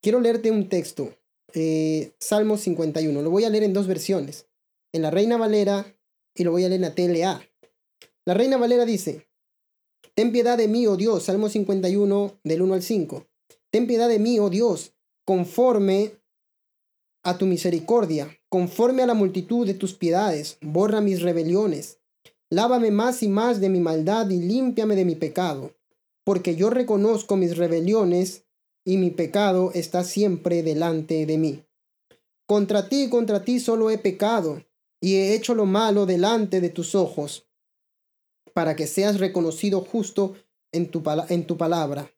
Quiero 0.00 0.20
leerte 0.20 0.52
un 0.52 0.68
texto, 0.68 1.18
eh, 1.54 2.12
Salmo 2.20 2.56
51. 2.56 3.20
Lo 3.20 3.30
voy 3.30 3.42
a 3.42 3.50
leer 3.50 3.64
en 3.64 3.72
dos 3.72 3.88
versiones, 3.88 4.46
en 4.92 5.02
la 5.02 5.10
Reina 5.10 5.36
Valera 5.36 5.96
y 6.34 6.44
lo 6.44 6.50
voy 6.50 6.64
a 6.64 6.68
leer 6.68 6.82
en 6.82 6.88
la 6.88 6.94
TLA. 6.94 7.42
La 8.24 8.34
Reina 8.34 8.56
Valera 8.56 8.84
dice, 8.84 9.26
Ten 10.14 10.30
piedad 10.30 10.58
de 10.58 10.68
mí, 10.68 10.86
oh 10.86 10.96
Dios, 10.96 11.24
Salmo 11.24 11.48
51 11.48 12.40
del 12.44 12.62
1 12.62 12.74
al 12.74 12.82
5. 12.82 13.26
Ten 13.70 13.86
piedad 13.86 14.08
de 14.08 14.18
mí, 14.18 14.38
oh 14.38 14.50
Dios, 14.50 14.92
conforme 15.24 16.12
a 17.24 17.38
tu 17.38 17.46
misericordia, 17.46 18.28
conforme 18.50 19.02
a 19.02 19.06
la 19.06 19.14
multitud 19.14 19.66
de 19.66 19.74
tus 19.74 19.94
piedades, 19.94 20.58
borra 20.60 21.00
mis 21.00 21.22
rebeliones. 21.22 22.00
Lávame 22.50 22.90
más 22.90 23.22
y 23.22 23.28
más 23.28 23.60
de 23.60 23.70
mi 23.70 23.80
maldad 23.80 24.28
y 24.28 24.38
límpiame 24.38 24.96
de 24.96 25.06
mi 25.06 25.14
pecado, 25.14 25.74
porque 26.24 26.56
yo 26.56 26.68
reconozco 26.68 27.36
mis 27.36 27.56
rebeliones 27.56 28.44
y 28.84 28.98
mi 28.98 29.10
pecado 29.10 29.70
está 29.72 30.04
siempre 30.04 30.62
delante 30.62 31.24
de 31.24 31.38
mí. 31.38 31.64
Contra 32.46 32.90
ti, 32.90 33.08
contra 33.08 33.44
ti 33.44 33.60
solo 33.60 33.88
he 33.90 33.96
pecado 33.96 34.62
y 35.02 35.16
he 35.16 35.34
hecho 35.34 35.54
lo 35.54 35.66
malo 35.66 36.06
delante 36.06 36.60
de 36.62 36.70
tus 36.70 36.94
ojos, 36.94 37.46
para 38.54 38.76
que 38.76 38.86
seas 38.86 39.18
reconocido 39.18 39.80
justo 39.80 40.34
en 40.70 40.90
tu, 40.90 41.02
en 41.28 41.46
tu 41.46 41.56
palabra 41.58 42.10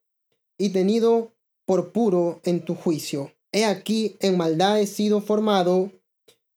y 0.58 0.68
tenido 0.68 1.32
por 1.66 1.92
puro 1.92 2.40
en 2.44 2.64
tu 2.64 2.74
juicio. 2.74 3.32
He 3.52 3.64
aquí, 3.64 4.16
en 4.20 4.36
maldad 4.36 4.80
he 4.80 4.86
sido 4.86 5.20
formado 5.20 5.92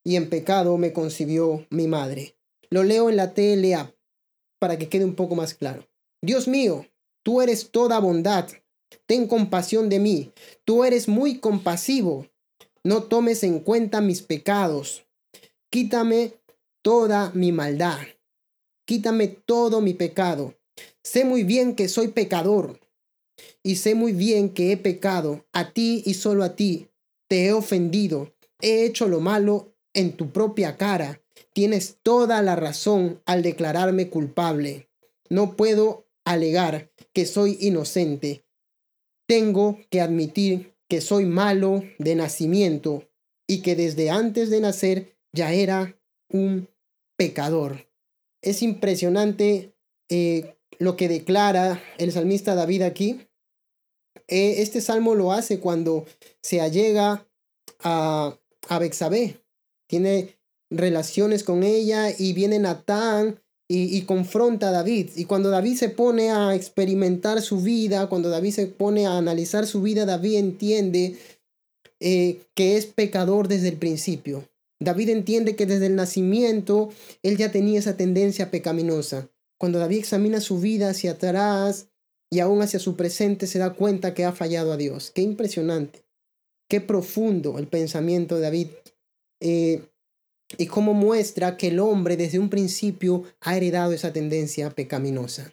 y 0.04 0.16
en 0.16 0.28
pecado 0.28 0.76
me 0.76 0.92
concibió 0.92 1.66
mi 1.70 1.88
madre. 1.88 2.36
Lo 2.70 2.84
leo 2.84 3.08
en 3.08 3.16
la 3.16 3.32
TLA 3.32 3.94
para 4.58 4.78
que 4.78 4.88
quede 4.88 5.04
un 5.04 5.14
poco 5.14 5.34
más 5.34 5.54
claro. 5.54 5.88
Dios 6.20 6.46
mío, 6.46 6.86
tú 7.22 7.40
eres 7.40 7.70
toda 7.70 8.00
bondad. 8.00 8.48
Ten 9.06 9.26
compasión 9.26 9.88
de 9.88 9.98
mí. 9.98 10.32
Tú 10.64 10.84
eres 10.84 11.08
muy 11.08 11.38
compasivo. 11.38 12.26
No 12.84 13.04
tomes 13.04 13.42
en 13.44 13.60
cuenta 13.60 14.00
mis 14.00 14.22
pecados. 14.22 15.07
Quítame 15.70 16.32
toda 16.82 17.30
mi 17.34 17.52
maldad. 17.52 17.98
Quítame 18.86 19.28
todo 19.28 19.82
mi 19.82 19.92
pecado. 19.92 20.54
Sé 21.02 21.26
muy 21.26 21.42
bien 21.42 21.74
que 21.74 21.88
soy 21.88 22.08
pecador 22.08 22.80
y 23.62 23.76
sé 23.76 23.94
muy 23.94 24.12
bien 24.12 24.48
que 24.48 24.72
he 24.72 24.78
pecado 24.78 25.46
a 25.52 25.72
ti 25.72 26.02
y 26.06 26.14
solo 26.14 26.42
a 26.42 26.56
ti. 26.56 26.88
Te 27.28 27.46
he 27.46 27.52
ofendido, 27.52 28.34
he 28.60 28.86
hecho 28.86 29.08
lo 29.08 29.20
malo 29.20 29.74
en 29.92 30.16
tu 30.16 30.32
propia 30.32 30.78
cara. 30.78 31.20
Tienes 31.52 31.98
toda 32.02 32.40
la 32.40 32.56
razón 32.56 33.20
al 33.26 33.42
declararme 33.42 34.08
culpable. 34.08 34.88
No 35.28 35.54
puedo 35.54 36.06
alegar 36.24 36.90
que 37.12 37.26
soy 37.26 37.58
inocente. 37.60 38.46
Tengo 39.26 39.78
que 39.90 40.00
admitir 40.00 40.74
que 40.88 41.02
soy 41.02 41.26
malo 41.26 41.82
de 41.98 42.14
nacimiento 42.14 43.06
y 43.46 43.60
que 43.60 43.76
desde 43.76 44.08
antes 44.08 44.48
de 44.48 44.60
nacer 44.60 45.17
ya 45.32 45.52
era 45.52 45.98
un 46.30 46.68
pecador. 47.16 47.88
Es 48.42 48.62
impresionante 48.62 49.74
eh, 50.08 50.56
lo 50.78 50.96
que 50.96 51.08
declara 51.08 51.82
el 51.98 52.12
salmista 52.12 52.54
David 52.54 52.82
aquí. 52.82 53.20
Eh, 54.28 54.62
este 54.62 54.80
salmo 54.80 55.14
lo 55.14 55.32
hace 55.32 55.58
cuando 55.58 56.06
se 56.42 56.60
allega 56.60 57.26
a, 57.80 58.38
a 58.68 58.78
Bexabé. 58.78 59.40
Tiene 59.88 60.38
relaciones 60.70 61.44
con 61.44 61.62
ella 61.62 62.10
y 62.16 62.34
viene 62.34 62.58
Natán 62.58 63.40
y, 63.70 63.96
y, 63.96 64.02
confronta 64.02 64.68
a 64.68 64.72
David. 64.72 65.10
Y 65.16 65.24
cuando 65.24 65.50
David 65.50 65.76
se 65.76 65.88
pone 65.90 66.30
a 66.30 66.54
experimentar 66.54 67.42
su 67.42 67.60
vida, 67.60 68.08
cuando 68.08 68.30
David 68.30 68.52
se 68.52 68.66
pone 68.66 69.06
a 69.06 69.18
analizar 69.18 69.66
su 69.66 69.82
vida, 69.82 70.06
David 70.06 70.36
entiende 70.36 71.18
eh, 72.00 72.40
que 72.54 72.76
es 72.76 72.86
pecador 72.86 73.48
desde 73.48 73.68
el 73.68 73.76
principio. 73.76 74.48
David 74.80 75.08
entiende 75.10 75.56
que 75.56 75.66
desde 75.66 75.86
el 75.86 75.96
nacimiento 75.96 76.90
él 77.22 77.36
ya 77.36 77.50
tenía 77.50 77.78
esa 77.78 77.96
tendencia 77.96 78.50
pecaminosa. 78.50 79.30
Cuando 79.58 79.78
David 79.78 79.98
examina 79.98 80.40
su 80.40 80.60
vida 80.60 80.90
hacia 80.90 81.12
atrás 81.12 81.88
y 82.30 82.40
aún 82.40 82.62
hacia 82.62 82.78
su 82.78 82.94
presente, 82.94 83.46
se 83.46 83.58
da 83.58 83.74
cuenta 83.74 84.14
que 84.14 84.24
ha 84.24 84.32
fallado 84.32 84.72
a 84.72 84.76
Dios. 84.76 85.10
Qué 85.12 85.22
impresionante, 85.22 86.04
qué 86.68 86.80
profundo 86.80 87.58
el 87.58 87.66
pensamiento 87.66 88.36
de 88.36 88.40
David. 88.40 88.68
Eh, 89.40 89.82
y 90.56 90.66
cómo 90.66 90.94
muestra 90.94 91.56
que 91.56 91.68
el 91.68 91.78
hombre 91.78 92.16
desde 92.16 92.38
un 92.38 92.48
principio 92.48 93.24
ha 93.40 93.56
heredado 93.56 93.92
esa 93.92 94.12
tendencia 94.12 94.70
pecaminosa. 94.70 95.52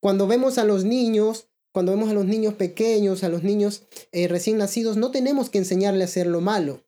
Cuando 0.00 0.26
vemos 0.26 0.58
a 0.58 0.64
los 0.64 0.84
niños, 0.84 1.48
cuando 1.72 1.92
vemos 1.92 2.10
a 2.10 2.14
los 2.14 2.26
niños 2.26 2.54
pequeños, 2.54 3.24
a 3.24 3.28
los 3.28 3.42
niños 3.42 3.82
eh, 4.12 4.28
recién 4.28 4.58
nacidos, 4.58 4.96
no 4.96 5.10
tenemos 5.10 5.50
que 5.50 5.58
enseñarle 5.58 6.04
a 6.04 6.06
hacer 6.06 6.26
lo 6.26 6.40
malo. 6.40 6.84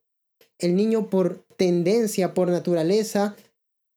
El 0.59 0.77
niño 0.77 1.09
por 1.09 1.45
tendencia, 1.57 2.35
por 2.35 2.49
naturaleza, 2.49 3.37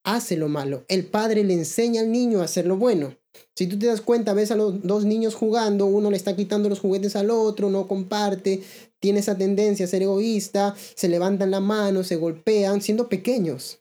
hace 0.04 0.38
lo 0.38 0.48
malo. 0.48 0.86
El 0.88 1.06
padre 1.06 1.44
le 1.44 1.54
enseña 1.54 2.02
al 2.02 2.12
niño 2.12 2.42
a 2.42 2.46
hacer 2.46 2.66
lo 2.66 2.78
bueno. 2.78 3.16
Si 3.56 3.68
tú 3.68 3.78
te 3.78 3.88
das 3.88 4.02
cuenta, 4.02 4.34
ves 4.34 4.52
a 4.52 4.56
los 4.56 4.82
dos 4.84 5.06
niños 5.06 5.36
jugando, 5.36 5.86
uno 5.86 6.10
le 6.10 6.18
está 6.18 6.36
quitando 6.36 6.70
los 6.70 6.80
juguetes 6.80 7.16
al 7.16 7.30
otro, 7.30 7.70
no 7.70 7.88
comparte, 7.88 8.64
tiene 9.00 9.20
esa 9.20 9.38
tendencia 9.38 9.86
a 9.86 9.90
ser 9.90 10.02
egoísta, 10.02 10.76
se 10.96 11.08
levantan 11.08 11.52
la 11.52 11.60
mano, 11.60 12.04
se 12.04 12.16
golpean, 12.16 12.82
siendo 12.82 13.10
pequeños. 13.10 13.80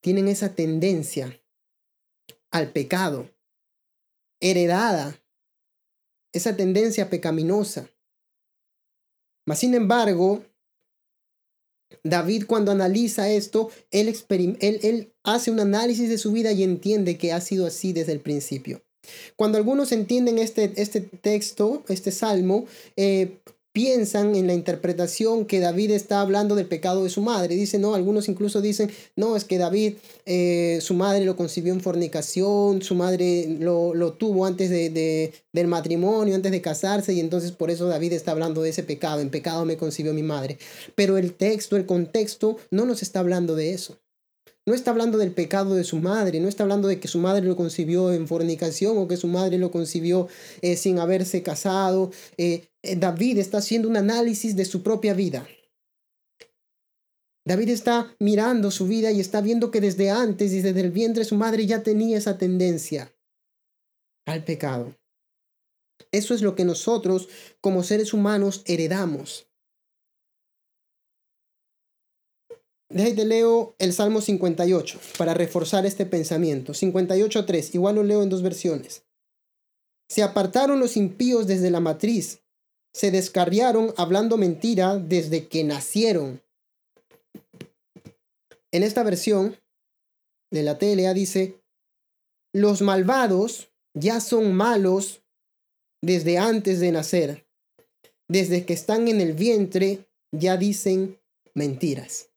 Tienen 0.00 0.28
esa 0.28 0.54
tendencia 0.54 1.40
al 2.50 2.70
pecado, 2.70 3.30
heredada, 4.40 5.20
esa 6.32 6.54
tendencia 6.54 7.10
pecaminosa. 7.10 7.88
Mas, 9.46 9.58
sin 9.58 9.74
embargo, 9.74 10.44
David 12.02 12.44
cuando 12.46 12.72
analiza 12.72 13.30
esto, 13.30 13.70
él, 13.90 14.14
él, 14.60 15.12
hace 15.22 15.50
un 15.50 15.60
análisis 15.60 16.08
de 16.08 16.18
su 16.18 16.32
vida 16.32 16.52
y 16.52 16.62
entiende 16.62 17.16
que 17.16 17.32
ha 17.32 17.40
sido 17.40 17.66
así 17.66 17.92
desde 17.92 18.12
el 18.12 18.20
principio. 18.20 18.82
Cuando 19.36 19.58
algunos 19.58 19.92
entienden 19.92 20.38
este, 20.38 20.72
este 20.76 21.00
texto, 21.00 21.84
este 21.88 22.10
salmo, 22.10 22.66
eh, 22.96 23.38
piensan 23.74 24.36
en 24.36 24.46
la 24.46 24.54
interpretación 24.54 25.46
que 25.46 25.58
David 25.58 25.90
está 25.90 26.20
hablando 26.20 26.54
del 26.54 26.66
pecado 26.66 27.02
de 27.02 27.10
su 27.10 27.22
madre. 27.22 27.56
Dicen, 27.56 27.80
no, 27.80 27.96
algunos 27.96 28.28
incluso 28.28 28.60
dicen, 28.60 28.88
no, 29.16 29.34
es 29.34 29.44
que 29.44 29.58
David, 29.58 29.94
eh, 30.26 30.78
su 30.80 30.94
madre 30.94 31.24
lo 31.24 31.34
concibió 31.34 31.72
en 31.72 31.80
fornicación, 31.80 32.82
su 32.82 32.94
madre 32.94 33.48
lo, 33.58 33.92
lo 33.92 34.12
tuvo 34.12 34.46
antes 34.46 34.70
de, 34.70 35.32
del 35.52 35.66
matrimonio, 35.66 36.36
antes 36.36 36.52
de 36.52 36.62
casarse, 36.62 37.14
y 37.14 37.20
entonces 37.20 37.50
por 37.50 37.68
eso 37.68 37.88
David 37.88 38.12
está 38.12 38.30
hablando 38.30 38.62
de 38.62 38.70
ese 38.70 38.84
pecado, 38.84 39.20
en 39.20 39.30
pecado 39.30 39.64
me 39.64 39.76
concibió 39.76 40.14
mi 40.14 40.22
madre. 40.22 40.56
Pero 40.94 41.18
el 41.18 41.34
texto, 41.34 41.76
el 41.76 41.84
contexto, 41.84 42.56
no 42.70 42.86
nos 42.86 43.02
está 43.02 43.18
hablando 43.18 43.56
de 43.56 43.72
eso. 43.74 43.98
No 44.66 44.72
está 44.72 44.92
hablando 44.92 45.18
del 45.18 45.32
pecado 45.32 45.74
de 45.74 45.84
su 45.84 45.98
madre, 45.98 46.40
no 46.40 46.48
está 46.48 46.62
hablando 46.62 46.88
de 46.88 46.98
que 46.98 47.08
su 47.08 47.18
madre 47.18 47.46
lo 47.46 47.54
concibió 47.54 48.12
en 48.12 48.26
fornicación 48.26 48.96
o 48.96 49.06
que 49.06 49.18
su 49.18 49.28
madre 49.28 49.58
lo 49.58 49.70
concibió 49.70 50.28
eh, 50.62 50.76
sin 50.76 50.98
haberse 50.98 51.42
casado. 51.42 52.10
Eh, 52.38 52.68
eh, 52.82 52.96
David 52.96 53.38
está 53.38 53.58
haciendo 53.58 53.88
un 53.88 53.98
análisis 53.98 54.56
de 54.56 54.64
su 54.64 54.82
propia 54.82 55.12
vida. 55.12 55.46
David 57.46 57.68
está 57.68 58.16
mirando 58.18 58.70
su 58.70 58.86
vida 58.86 59.12
y 59.12 59.20
está 59.20 59.42
viendo 59.42 59.70
que 59.70 59.82
desde 59.82 60.08
antes 60.08 60.52
y 60.54 60.62
desde 60.62 60.80
el 60.80 60.90
vientre 60.90 61.24
su 61.24 61.36
madre 61.36 61.66
ya 61.66 61.82
tenía 61.82 62.16
esa 62.16 62.38
tendencia 62.38 63.14
al 64.26 64.44
pecado. 64.44 64.96
Eso 66.10 66.32
es 66.32 66.40
lo 66.40 66.54
que 66.54 66.64
nosotros 66.64 67.28
como 67.60 67.82
seres 67.82 68.14
humanos 68.14 68.62
heredamos. 68.64 69.46
Déjate 72.94 73.24
leo 73.24 73.74
el 73.80 73.92
Salmo 73.92 74.20
58 74.20 75.00
para 75.18 75.34
reforzar 75.34 75.84
este 75.84 76.06
pensamiento. 76.06 76.74
58.3, 76.74 77.74
igual 77.74 77.96
lo 77.96 78.04
leo 78.04 78.22
en 78.22 78.28
dos 78.28 78.40
versiones. 78.40 79.02
Se 80.08 80.22
apartaron 80.22 80.78
los 80.78 80.96
impíos 80.96 81.48
desde 81.48 81.72
la 81.72 81.80
matriz, 81.80 82.44
se 82.92 83.10
descarriaron 83.10 83.92
hablando 83.96 84.36
mentira 84.36 84.96
desde 84.96 85.48
que 85.48 85.64
nacieron. 85.64 86.40
En 88.70 88.84
esta 88.84 89.02
versión 89.02 89.56
de 90.52 90.62
la 90.62 90.78
TLA 90.78 91.14
dice, 91.14 91.60
los 92.52 92.80
malvados 92.80 93.72
ya 93.92 94.20
son 94.20 94.54
malos 94.54 95.24
desde 96.00 96.38
antes 96.38 96.78
de 96.78 96.92
nacer. 96.92 97.44
Desde 98.28 98.64
que 98.64 98.72
están 98.72 99.08
en 99.08 99.20
el 99.20 99.32
vientre 99.32 100.06
ya 100.30 100.56
dicen 100.56 101.18
mentiras. 101.54 102.28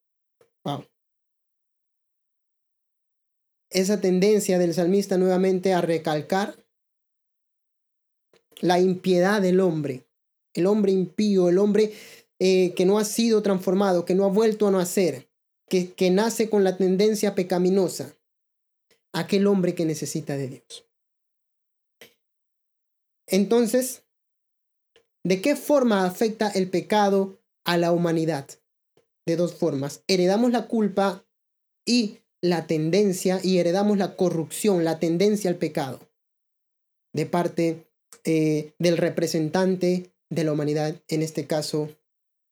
Esa 3.70 4.00
tendencia 4.00 4.58
del 4.58 4.74
salmista 4.74 5.18
nuevamente 5.18 5.74
a 5.74 5.82
recalcar 5.82 6.56
la 8.60 8.80
impiedad 8.80 9.42
del 9.42 9.60
hombre, 9.60 10.08
el 10.54 10.66
hombre 10.66 10.92
impío, 10.92 11.50
el 11.50 11.58
hombre 11.58 11.94
eh, 12.40 12.74
que 12.76 12.86
no 12.86 12.98
ha 12.98 13.06
sido 13.06 13.42
transformado, 13.42 14.06
que 14.06 14.16
no 14.16 14.26
ha 14.26 14.30
vuelto 14.30 14.68
a 14.68 14.72
nacer, 14.72 15.30
que, 15.70 15.94
que 15.94 16.10
nace 16.10 16.50
con 16.50 16.64
la 16.64 16.78
tendencia 16.78 17.36
pecaminosa, 17.36 18.16
aquel 19.14 19.48
hombre 19.48 19.76
que 19.76 19.86
necesita 19.86 20.38
de 20.38 20.48
Dios. 20.48 20.86
Entonces, 23.28 24.04
¿de 25.24 25.42
qué 25.42 25.56
forma 25.56 26.06
afecta 26.06 26.50
el 26.50 26.70
pecado 26.70 27.42
a 27.66 27.78
la 27.78 27.92
humanidad? 27.92 28.48
De 29.28 29.36
dos 29.36 29.54
formas. 29.54 30.04
Heredamos 30.08 30.52
la 30.52 30.68
culpa 30.68 31.28
y 31.86 32.20
la 32.42 32.66
tendencia, 32.66 33.42
y 33.44 33.58
heredamos 33.60 33.98
la 33.98 34.16
corrupción, 34.16 34.86
la 34.86 35.00
tendencia 35.00 35.50
al 35.50 35.58
pecado, 35.58 36.00
de 37.14 37.26
parte 37.26 37.88
eh, 38.24 38.74
del 38.80 38.98
representante 38.98 40.14
de 40.30 40.44
la 40.44 40.54
humanidad, 40.54 41.02
en 41.10 41.22
este 41.22 41.46
caso 41.46 41.90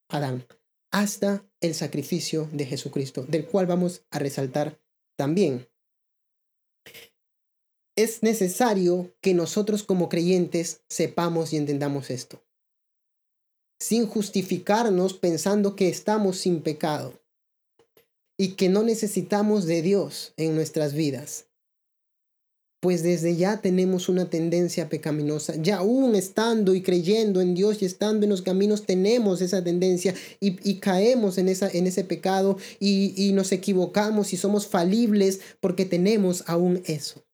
Adán, 0.09 0.45
hasta 0.91 1.45
el 1.61 1.73
sacrificio 1.73 2.49
de 2.51 2.65
Jesucristo, 2.65 3.23
del 3.23 3.45
cual 3.45 3.67
vamos 3.67 4.05
a 4.11 4.19
resaltar 4.19 4.79
también. 5.17 5.67
Es 7.95 8.21
necesario 8.21 9.15
que 9.21 9.33
nosotros 9.33 9.83
como 9.83 10.09
creyentes 10.09 10.83
sepamos 10.89 11.53
y 11.53 11.57
entendamos 11.57 12.09
esto, 12.09 12.44
sin 13.79 14.07
justificarnos 14.07 15.13
pensando 15.13 15.75
que 15.75 15.89
estamos 15.89 16.37
sin 16.37 16.61
pecado 16.61 17.21
y 18.37 18.53
que 18.53 18.69
no 18.69 18.83
necesitamos 18.83 19.65
de 19.65 19.81
Dios 19.81 20.33
en 20.37 20.55
nuestras 20.55 20.93
vidas 20.93 21.47
pues 22.85 23.01
desde 23.01 23.35
ya 23.35 23.61
tenemos 23.61 24.09
una 24.09 24.29
tendencia 24.29 24.89
pecaminosa. 24.89 25.55
Ya 25.55 25.77
aún 25.77 26.13
estando 26.13 26.75
y 26.75 26.83
creyendo 26.83 27.41
en 27.41 27.55
Dios 27.55 27.81
y 27.81 27.85
estando 27.85 28.25
en 28.25 28.29
los 28.29 28.43
caminos, 28.43 28.85
tenemos 28.85 29.41
esa 29.41 29.63
tendencia 29.63 30.13
y, 30.39 30.75
caemos 30.75 31.39
en, 31.39 31.49
esa, 31.49 31.67
en 31.67 31.87
ese 31.87 32.03
pecado 32.03 32.59
y, 32.79 33.13
y 33.17 33.33
nos 33.33 33.51
equivocamos 33.51 34.33
y 34.33 34.37
somos 34.37 34.67
falibles 34.67 35.41
porque 35.61 35.85
tenemos 35.85 36.43
aún 36.45 36.83
eso. 36.85 37.25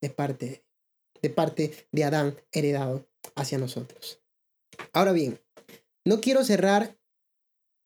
De 0.00 0.10
parte, 0.10 0.64
de 1.22 1.30
parte 1.30 1.72
de 1.92 2.02
Adán 2.02 2.34
heredado 2.50 3.06
hacia 3.36 3.58
nosotros. 3.58 4.21
Ahora 4.92 5.12
bien, 5.12 5.40
no 6.04 6.20
quiero 6.20 6.44
cerrar 6.44 6.96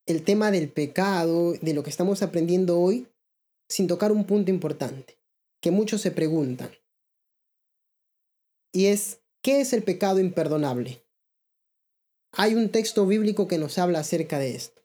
el 0.06 0.22
tema 0.22 0.50
del 0.50 0.70
pecado, 0.70 1.52
de 1.60 1.74
lo 1.74 1.82
que 1.82 1.90
estamos 1.90 2.22
aprendiendo 2.22 2.78
hoy, 2.78 3.08
sin 3.68 3.86
tocar 3.86 4.12
un 4.12 4.24
punto 4.24 4.50
importante 4.50 5.18
que 5.60 5.70
muchos 5.70 6.00
se 6.00 6.10
preguntan. 6.10 6.70
Y 8.72 8.86
es, 8.86 9.20
¿qué 9.42 9.60
es 9.60 9.72
el 9.72 9.82
pecado 9.82 10.20
imperdonable? 10.20 11.02
Hay 12.32 12.54
un 12.54 12.70
texto 12.70 13.06
bíblico 13.06 13.48
que 13.48 13.58
nos 13.58 13.78
habla 13.78 14.00
acerca 14.00 14.38
de 14.38 14.54
esto. 14.54 14.82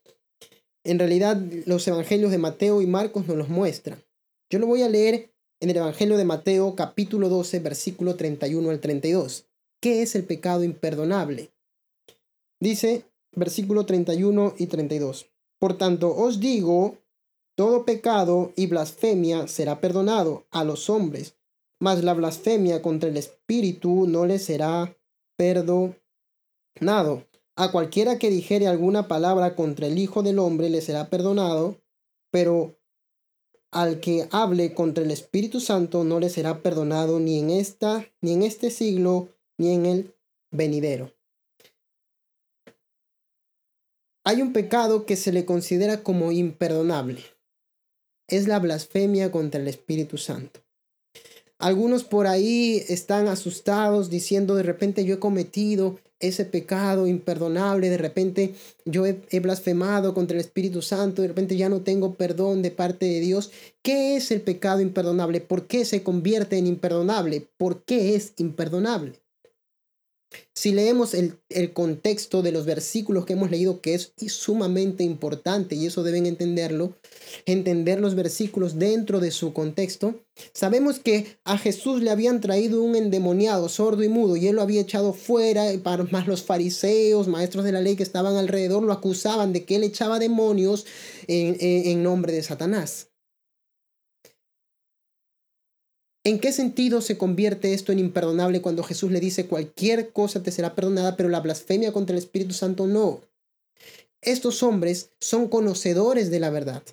En 0.83 0.97
realidad, 0.97 1.39
los 1.65 1.87
evangelios 1.87 2.31
de 2.31 2.37
Mateo 2.37 2.81
y 2.81 2.87
Marcos 2.87 3.27
nos 3.27 3.37
los 3.37 3.49
muestran. 3.49 4.03
Yo 4.49 4.59
lo 4.59 4.65
voy 4.65 4.81
a 4.81 4.89
leer 4.89 5.31
en 5.59 5.69
el 5.69 5.77
Evangelio 5.77 6.17
de 6.17 6.25
Mateo 6.25 6.75
capítulo 6.75 7.29
12, 7.29 7.59
versículo 7.59 8.15
31 8.15 8.69
al 8.69 8.79
32. 8.79 9.45
¿Qué 9.79 10.01
es 10.01 10.15
el 10.15 10.23
pecado 10.23 10.63
imperdonable? 10.63 11.51
Dice 12.61 13.11
versículo 13.33 13.87
31 13.87 14.53
y 14.57 14.67
32. 14.67 15.25
Por 15.59 15.77
tanto, 15.77 16.15
os 16.15 16.39
digo 16.39 16.99
todo 17.55 17.85
pecado 17.85 18.53
y 18.55 18.67
blasfemia 18.67 19.47
será 19.47 19.81
perdonado 19.81 20.45
a 20.51 20.63
los 20.63 20.89
hombres, 20.89 21.35
mas 21.79 22.03
la 22.03 22.13
blasfemia 22.13 22.83
contra 22.83 23.09
el 23.09 23.17
Espíritu 23.17 24.05
no 24.07 24.27
le 24.27 24.37
será 24.37 24.95
perdonado. 25.35 25.97
A 27.55 27.71
cualquiera 27.71 28.19
que 28.19 28.29
dijere 28.29 28.67
alguna 28.67 29.07
palabra 29.07 29.55
contra 29.55 29.87
el 29.87 29.97
Hijo 29.97 30.21
del 30.21 30.37
Hombre 30.37 30.69
le 30.69 30.81
será 30.81 31.09
perdonado, 31.09 31.81
pero 32.29 32.77
al 33.71 33.99
que 33.99 34.27
hable 34.31 34.75
contra 34.75 35.03
el 35.03 35.09
Espíritu 35.09 35.59
Santo 35.59 36.03
no 36.03 36.19
le 36.19 36.29
será 36.29 36.61
perdonado 36.61 37.19
ni 37.19 37.39
en 37.39 37.49
esta, 37.49 38.05
ni 38.21 38.33
en 38.33 38.43
este 38.43 38.69
siglo, 38.69 39.29
ni 39.57 39.73
en 39.73 39.85
el 39.87 40.15
venidero. 40.51 41.11
Hay 44.23 44.41
un 44.41 44.53
pecado 44.53 45.05
que 45.05 45.15
se 45.15 45.31
le 45.31 45.45
considera 45.45 46.03
como 46.03 46.31
imperdonable 46.31 47.21
es 48.31 48.47
la 48.47 48.59
blasfemia 48.59 49.29
contra 49.29 49.61
el 49.61 49.67
Espíritu 49.67 50.17
Santo. 50.17 50.61
Algunos 51.59 52.03
por 52.03 52.27
ahí 52.27 52.81
están 52.87 53.27
asustados 53.27 54.09
diciendo 54.09 54.55
de 54.55 54.63
repente 54.63 55.05
yo 55.05 55.15
he 55.15 55.19
cometido 55.19 55.99
ese 56.19 56.45
pecado 56.45 57.07
imperdonable, 57.07 57.89
de 57.89 57.97
repente 57.97 58.55
yo 58.85 59.05
he, 59.05 59.39
blasfemado 59.39 60.13
contra 60.13 60.35
el 60.35 60.41
Espíritu 60.41 60.81
Santo, 60.81 61.23
de 61.23 61.27
repente 61.27 61.57
ya 61.57 61.67
no 61.67 61.81
tengo 61.81 62.13
perdón 62.13 62.61
de 62.61 62.71
parte 62.71 63.07
de 63.07 63.19
Dios. 63.19 63.51
¿Qué 63.81 64.15
es 64.15 64.31
el 64.31 64.41
pecado 64.41 64.81
imperdonable? 64.81 65.41
¿Por 65.41 65.67
qué 65.67 65.83
se 65.83 66.03
convierte 66.03 66.57
en 66.57 66.67
imperdonable? 66.67 67.47
¿Por 67.57 67.83
qué 67.83 68.15
es 68.15 68.33
imperdonable? 68.37 69.19
Si 70.53 70.71
leemos 70.71 71.13
el, 71.13 71.73
contexto 71.73 72.41
de 72.41 72.51
los 72.51 72.65
versículos 72.65 73.25
que 73.25 73.33
hemos 73.33 73.51
leído, 73.51 73.81
que 73.81 73.93
es 73.93 74.13
sumamente 74.27 75.03
importante, 75.03 75.75
y 75.75 75.85
eso 75.85 76.03
deben 76.03 76.25
entenderlo, 76.25 76.95
entender 77.45 77.99
los 77.99 78.15
versículos 78.15 78.77
dentro 78.79 79.19
de 79.19 79.31
su 79.31 79.53
contexto, 79.53 80.21
sabemos 80.53 80.99
que 80.99 81.37
a 81.43 81.57
Jesús 81.57 82.01
le 82.01 82.11
habían 82.11 82.41
traído 82.41 82.83
un 82.83 82.95
endemoniado, 82.95 83.69
sordo 83.69 84.03
y 84.03 84.09
mudo, 84.09 84.35
y 84.35 84.47
él 84.47 84.55
lo 84.55 84.61
había 84.61 84.81
echado 84.81 85.13
fuera, 85.13 85.65
más 86.11 86.27
los 86.27 86.43
fariseos, 86.43 87.27
maestros 87.27 87.65
de 87.65 87.71
la 87.71 87.81
ley 87.81 87.95
que 87.95 88.03
estaban 88.03 88.35
alrededor, 88.35 88.83
lo 88.83 88.93
acusaban 88.93 89.53
de 89.53 89.65
que 89.65 89.75
él 89.75 89.83
echaba 89.83 90.19
demonios 90.19 90.85
en 91.27 92.03
nombre 92.03 92.33
de 92.33 92.43
Satanás. 92.43 93.10
¿En 96.23 96.39
qué 96.39 96.51
sentido 96.51 97.01
se 97.01 97.17
convierte 97.17 97.73
esto 97.73 97.91
en 97.91 97.97
imperdonable 97.97 98.61
cuando 98.61 98.83
Jesús 98.83 99.11
le 99.11 99.19
dice 99.19 99.47
cualquier 99.47 100.11
cosa 100.11 100.43
te 100.43 100.51
será 100.51 100.75
perdonada, 100.75 101.17
pero 101.17 101.29
la 101.29 101.39
blasfemia 101.39 101.91
contra 101.91 102.15
el 102.15 102.19
Espíritu 102.19 102.53
Santo 102.53 102.85
no? 102.85 103.21
Estos 104.21 104.61
hombres 104.61 105.13
son 105.19 105.47
conocedores 105.47 106.29
de 106.29 106.39
la 106.39 106.51
verdad. 106.51 106.83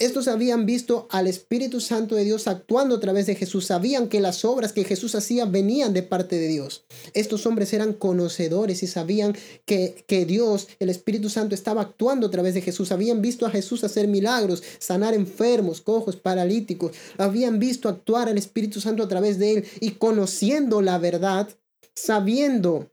Estos 0.00 0.28
habían 0.28 0.64
visto 0.64 1.06
al 1.10 1.26
Espíritu 1.26 1.78
Santo 1.78 2.14
de 2.14 2.24
Dios 2.24 2.48
actuando 2.48 2.94
a 2.96 3.00
través 3.00 3.26
de 3.26 3.34
Jesús. 3.34 3.66
Sabían 3.66 4.08
que 4.08 4.20
las 4.20 4.46
obras 4.46 4.72
que 4.72 4.84
Jesús 4.84 5.14
hacía 5.14 5.44
venían 5.44 5.92
de 5.92 6.02
parte 6.02 6.38
de 6.38 6.48
Dios. 6.48 6.84
Estos 7.12 7.44
hombres 7.44 7.74
eran 7.74 7.92
conocedores 7.92 8.82
y 8.82 8.86
sabían 8.86 9.36
que, 9.66 10.02
que 10.06 10.24
Dios, 10.24 10.68
el 10.78 10.88
Espíritu 10.88 11.28
Santo, 11.28 11.54
estaba 11.54 11.82
actuando 11.82 12.28
a 12.28 12.30
través 12.30 12.54
de 12.54 12.62
Jesús. 12.62 12.92
Habían 12.92 13.20
visto 13.20 13.44
a 13.44 13.50
Jesús 13.50 13.84
hacer 13.84 14.08
milagros, 14.08 14.62
sanar 14.78 15.12
enfermos, 15.12 15.82
cojos, 15.82 16.16
paralíticos. 16.16 16.92
Habían 17.18 17.58
visto 17.58 17.86
actuar 17.90 18.30
al 18.30 18.38
Espíritu 18.38 18.80
Santo 18.80 19.02
a 19.02 19.08
través 19.08 19.38
de 19.38 19.52
él 19.52 19.66
y 19.80 19.90
conociendo 19.90 20.80
la 20.80 20.96
verdad, 20.96 21.46
sabiendo 21.94 22.90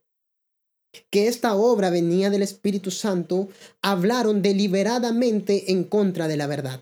que 1.09 1.29
esta 1.29 1.55
obra 1.55 1.89
venía 1.89 2.29
del 2.29 2.41
Espíritu 2.41 2.91
Santo, 2.91 3.47
hablaron 3.81 4.41
deliberadamente 4.41 5.71
en 5.71 5.85
contra 5.85 6.27
de 6.27 6.35
la 6.35 6.47
verdad. 6.47 6.81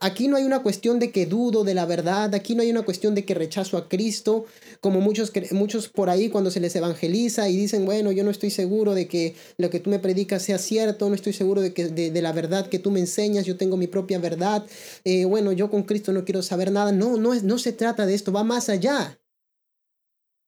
Aquí 0.00 0.28
no 0.28 0.36
hay 0.36 0.44
una 0.44 0.62
cuestión 0.62 0.98
de 0.98 1.10
que 1.10 1.26
dudo 1.26 1.64
de 1.64 1.74
la 1.74 1.86
verdad, 1.86 2.34
aquí 2.34 2.54
no 2.54 2.62
hay 2.62 2.70
una 2.70 2.82
cuestión 2.82 3.14
de 3.14 3.24
que 3.24 3.34
rechazo 3.34 3.76
a 3.76 3.88
Cristo, 3.88 4.46
como 4.80 5.00
muchos, 5.00 5.32
muchos 5.52 5.88
por 5.88 6.10
ahí 6.10 6.28
cuando 6.28 6.50
se 6.50 6.60
les 6.60 6.74
evangeliza 6.76 7.48
y 7.48 7.56
dicen, 7.56 7.84
bueno, 7.84 8.12
yo 8.12 8.24
no 8.24 8.30
estoy 8.30 8.50
seguro 8.50 8.94
de 8.94 9.08
que 9.08 9.34
lo 9.56 9.70
que 9.70 9.80
tú 9.80 9.90
me 9.90 9.98
predicas 9.98 10.42
sea 10.42 10.58
cierto, 10.58 11.08
no 11.08 11.14
estoy 11.14 11.32
seguro 11.32 11.60
de, 11.60 11.72
que, 11.72 11.88
de, 11.88 12.22
la 12.22 12.32
verdad 12.32 12.68
que 12.68 12.78
tú 12.78 12.90
me 12.90 13.00
enseñas, 13.00 13.46
yo 13.46 13.56
tengo 13.56 13.76
mi 13.76 13.86
propia 13.86 14.18
verdad, 14.18 14.66
eh, 15.04 15.24
bueno, 15.24 15.52
yo 15.52 15.70
con 15.70 15.84
Cristo 15.84 16.12
no 16.12 16.24
quiero 16.24 16.42
saber 16.42 16.72
nada. 16.72 16.92
No, 16.92 17.16
no, 17.16 17.34
es, 17.34 17.42
no 17.42 17.58
se 17.58 17.72
trata 17.72 18.06
de 18.06 18.14
esto, 18.14 18.32
va 18.32 18.44
más 18.44 18.68
allá 18.68 19.20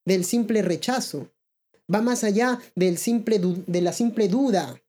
del 0.05 0.25
simple 0.25 0.63
rechazo, 0.63 1.31
va 1.93 2.01
más 2.03 2.25
allá 2.25 2.61
del 2.75 2.99
simple, 2.99 3.41
de 3.41 3.81
la 3.81 3.93
simple 3.93 4.29
duda. 4.29 4.81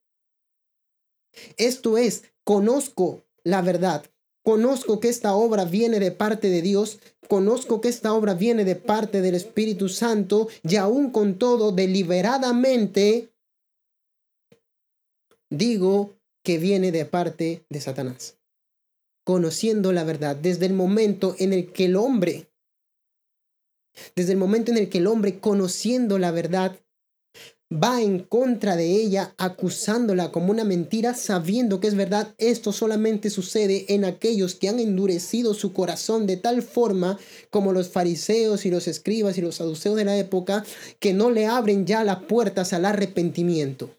Esto 1.57 1.97
es, 1.97 2.23
conozco 2.43 3.23
la 3.43 3.61
verdad, 3.61 4.05
conozco 4.43 4.99
que 4.99 5.09
esta 5.09 5.33
obra 5.33 5.65
viene 5.65 5.99
de 5.99 6.11
parte 6.11 6.49
de 6.49 6.61
Dios, 6.61 6.99
conozco 7.27 7.81
que 7.81 7.89
esta 7.89 8.13
obra 8.13 8.33
viene 8.33 8.65
de 8.65 8.75
parte 8.75 9.21
del 9.21 9.35
Espíritu 9.35 9.89
Santo 9.89 10.47
y 10.63 10.75
aún 10.75 11.11
con 11.11 11.37
todo 11.37 11.71
deliberadamente 11.71 13.31
digo 15.49 16.15
que 16.43 16.57
viene 16.57 16.91
de 16.91 17.05
parte 17.05 17.65
de 17.69 17.81
Satanás. 17.81 18.37
Conociendo 19.23 19.91
la 19.91 20.03
verdad 20.03 20.35
desde 20.35 20.65
el 20.65 20.73
momento 20.73 21.35
en 21.37 21.53
el 21.53 21.71
que 21.71 21.85
el 21.85 21.95
hombre, 21.95 22.49
desde 24.15 24.31
el 24.31 24.39
momento 24.39 24.71
en 24.71 24.77
el 24.77 24.89
que 24.89 24.97
el 24.97 25.07
hombre 25.07 25.39
conociendo 25.39 26.17
la 26.17 26.31
verdad 26.31 26.79
va 27.71 28.01
en 28.01 28.19
contra 28.19 28.75
de 28.75 28.85
ella, 28.85 29.33
acusándola 29.37 30.31
como 30.31 30.51
una 30.51 30.65
mentira, 30.65 31.13
sabiendo 31.13 31.79
que 31.79 31.87
es 31.87 31.95
verdad. 31.95 32.33
Esto 32.37 32.73
solamente 32.73 33.29
sucede 33.29 33.85
en 33.93 34.03
aquellos 34.03 34.55
que 34.55 34.67
han 34.67 34.79
endurecido 34.79 35.53
su 35.53 35.71
corazón 35.71 36.27
de 36.27 36.37
tal 36.37 36.61
forma 36.61 37.17
como 37.49 37.71
los 37.71 37.89
fariseos 37.89 38.65
y 38.65 38.71
los 38.71 38.87
escribas 38.87 39.37
y 39.37 39.41
los 39.41 39.55
saduceos 39.55 39.95
de 39.95 40.05
la 40.05 40.17
época, 40.17 40.65
que 40.99 41.13
no 41.13 41.31
le 41.31 41.47
abren 41.47 41.85
ya 41.85 42.03
las 42.03 42.23
puertas 42.23 42.73
al 42.73 42.85
arrepentimiento. 42.85 43.95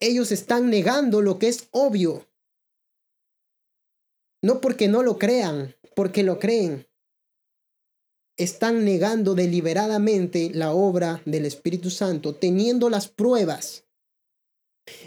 Ellos 0.00 0.32
están 0.32 0.68
negando 0.68 1.22
lo 1.22 1.38
que 1.38 1.48
es 1.48 1.68
obvio. 1.70 2.26
No 4.42 4.60
porque 4.60 4.88
no 4.88 5.02
lo 5.02 5.18
crean, 5.18 5.74
porque 5.94 6.22
lo 6.22 6.38
creen 6.38 6.86
están 8.36 8.84
negando 8.84 9.34
deliberadamente 9.34 10.50
la 10.52 10.72
obra 10.72 11.22
del 11.24 11.46
Espíritu 11.46 11.90
Santo, 11.90 12.34
teniendo 12.34 12.90
las 12.90 13.08
pruebas. 13.08 13.84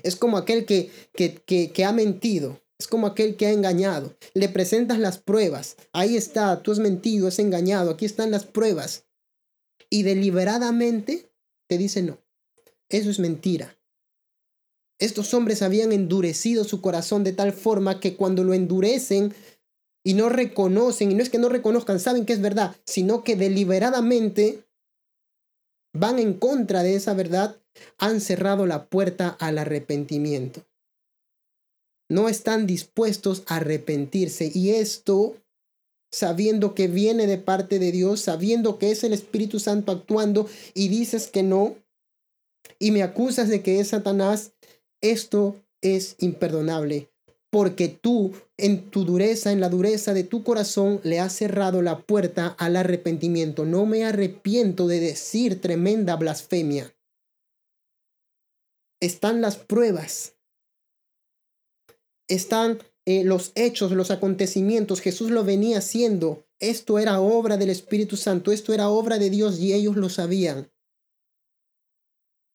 Es 0.03 0.15
como 0.15 0.37
aquel 0.37 0.65
que, 0.65 0.91
que, 1.13 1.71
que, 1.71 1.85
ha 1.85 1.93
mentido, 1.93 2.61
es 2.77 2.87
como 2.87 3.07
aquel 3.07 3.35
que 3.37 3.45
ha 3.45 3.51
engañado. 3.51 4.15
Le 4.33 4.49
presentas 4.49 4.99
las 4.99 5.19
pruebas. 5.19 5.77
Ahí 5.93 6.17
está, 6.17 6.61
tú 6.63 6.71
has 6.71 6.79
mentido, 6.79 7.27
has 7.27 7.39
engañado, 7.39 7.91
aquí 7.91 8.05
están 8.05 8.31
las 8.31 8.45
pruebas. 8.45 9.05
Y 9.89 10.03
deliberadamente 10.03 11.31
te 11.67 11.77
dice 11.77 12.01
no. 12.01 12.19
Eso 12.89 13.09
es 13.09 13.19
mentira. 13.19 13.77
Estos 14.97 15.33
hombres 15.33 15.61
habían 15.61 15.93
endurecido 15.93 16.65
su 16.65 16.81
corazón 16.81 17.23
de 17.23 17.31
tal 17.31 17.53
forma 17.53 18.01
que 18.01 18.17
cuando 18.17 18.43
lo 18.43 18.53
endurecen 18.53 19.33
y 20.03 20.13
no 20.13 20.29
reconocen, 20.29 21.12
y 21.12 21.15
no 21.15 21.23
es 21.23 21.29
que 21.29 21.39
no 21.39 21.49
reconozcan, 21.49 21.99
saben 21.99 22.25
que 22.25 22.33
es 22.33 22.41
verdad, 22.41 22.75
sino 22.85 23.23
que 23.23 23.35
deliberadamente 23.35 24.63
van 25.93 26.19
en 26.19 26.33
contra 26.33 26.83
de 26.83 26.95
esa 26.95 27.13
verdad, 27.13 27.57
han 27.97 28.21
cerrado 28.21 28.65
la 28.65 28.88
puerta 28.88 29.29
al 29.29 29.57
arrepentimiento. 29.57 30.65
No 32.09 32.29
están 32.29 32.65
dispuestos 32.65 33.43
a 33.47 33.57
arrepentirse 33.57 34.51
y 34.53 34.71
esto 34.71 35.35
sabiendo 36.12 36.73
que 36.73 36.88
viene 36.88 37.27
de 37.27 37.38
parte 37.38 37.77
de 37.77 37.91
Dios, 37.91 38.21
sabiendo 38.21 38.79
que 38.79 38.91
es 38.91 39.03
el 39.03 39.13
Espíritu 39.13 39.59
Santo 39.59 39.91
actuando 39.91 40.47
y 40.73 40.88
dices 40.88 41.27
que 41.27 41.43
no 41.43 41.75
y 42.79 42.91
me 42.91 43.03
acusas 43.03 43.47
de 43.49 43.62
que 43.62 43.79
es 43.79 43.89
Satanás, 43.89 44.53
esto 45.01 45.55
es 45.81 46.15
imperdonable 46.19 47.09
porque 47.51 47.88
tú 47.88 48.33
en 48.57 48.89
tu 48.91 49.05
dureza, 49.05 49.51
en 49.51 49.59
la 49.59 49.69
dureza 49.69 50.13
de 50.13 50.23
tu 50.23 50.43
corazón, 50.43 50.99
le 51.03 51.19
has 51.19 51.33
cerrado 51.33 51.81
la 51.81 51.99
puerta 51.99 52.55
al 52.59 52.75
arrepentimiento. 52.75 53.65
No 53.65 53.85
me 53.85 54.05
arrepiento 54.05 54.88
de 54.88 54.99
decir 54.99 55.62
tremenda 55.62 56.15
blasfemia. 56.15 56.93
Están 59.01 59.41
las 59.41 59.57
pruebas. 59.57 60.35
Están 62.27 62.79
eh, 63.05 63.23
los 63.23 63.53
hechos, 63.55 63.91
los 63.93 64.12
acontecimientos. 64.12 65.01
Jesús 65.01 65.31
lo 65.31 65.43
venía 65.43 65.79
haciendo. 65.79 66.45
Esto 66.59 66.99
era 66.99 67.21
obra 67.21 67.57
del 67.57 67.69
Espíritu 67.69 68.17
Santo. 68.17 68.51
Esto 68.51 68.73
era 68.73 68.89
obra 68.89 69.17
de 69.17 69.29
Dios 69.29 69.59
y 69.59 69.73
ellos 69.73 69.95
lo 69.95 70.09
sabían. 70.09 70.69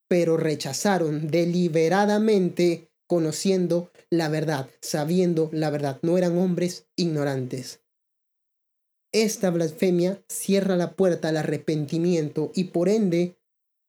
Pero 0.07 0.37
rechazaron 0.37 1.29
deliberadamente 1.29 2.91
conociendo 3.07 3.91
la 4.09 4.29
verdad, 4.29 4.69
sabiendo 4.81 5.49
la 5.51 5.69
verdad. 5.69 5.99
No 6.01 6.17
eran 6.17 6.37
hombres 6.37 6.87
ignorantes. 6.95 7.81
Esta 9.11 9.49
blasfemia 9.49 10.21
cierra 10.27 10.75
la 10.75 10.93
puerta 10.93 11.29
al 11.29 11.37
arrepentimiento 11.37 12.51
y 12.53 12.65
por 12.65 12.89
ende 12.89 13.37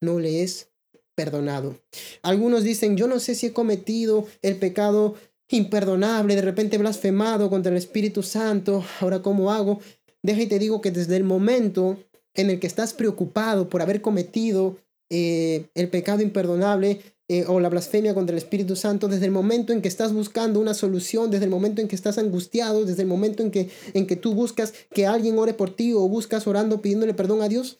no 0.01 0.19
le 0.19 0.43
es 0.43 0.69
perdonado. 1.15 1.77
Algunos 2.21 2.63
dicen, 2.63 2.95
yo 2.95 3.07
no 3.07 3.19
sé 3.19 3.35
si 3.35 3.47
he 3.47 3.53
cometido 3.53 4.27
el 4.41 4.55
pecado 4.57 5.15
imperdonable, 5.49 6.35
de 6.35 6.41
repente 6.41 6.77
blasfemado 6.77 7.49
contra 7.49 7.71
el 7.71 7.77
Espíritu 7.77 8.23
Santo, 8.23 8.85
ahora 9.01 9.21
cómo 9.21 9.51
hago. 9.51 9.79
Deja 10.21 10.41
y 10.41 10.47
te 10.47 10.59
digo 10.59 10.81
que 10.81 10.91
desde 10.91 11.17
el 11.17 11.23
momento 11.23 11.97
en 12.33 12.49
el 12.49 12.59
que 12.59 12.67
estás 12.67 12.93
preocupado 12.93 13.67
por 13.67 13.81
haber 13.81 14.01
cometido 14.01 14.77
eh, 15.09 15.65
el 15.73 15.89
pecado 15.89 16.21
imperdonable, 16.21 17.01
eh, 17.29 17.45
o 17.47 17.59
la 17.59 17.69
blasfemia 17.69 18.13
contra 18.13 18.33
el 18.33 18.37
Espíritu 18.37 18.75
Santo, 18.75 19.07
desde 19.07 19.25
el 19.25 19.31
momento 19.31 19.73
en 19.73 19.81
que 19.81 19.89
estás 19.89 20.13
buscando 20.13 20.59
una 20.59 20.73
solución, 20.73 21.29
desde 21.29 21.45
el 21.45 21.51
momento 21.51 21.81
en 21.81 21.87
que 21.87 21.95
estás 21.95 22.17
angustiado, 22.17 22.85
desde 22.85 23.01
el 23.01 23.07
momento 23.07 23.43
en 23.43 23.51
que, 23.51 23.69
en 23.93 24.07
que 24.07 24.15
tú 24.15 24.33
buscas 24.33 24.73
que 24.93 25.05
alguien 25.05 25.37
ore 25.37 25.53
por 25.53 25.75
ti 25.75 25.93
o 25.93 26.07
buscas 26.07 26.47
orando 26.47 26.81
pidiéndole 26.81 27.13
perdón 27.13 27.41
a 27.41 27.49
Dios, 27.49 27.77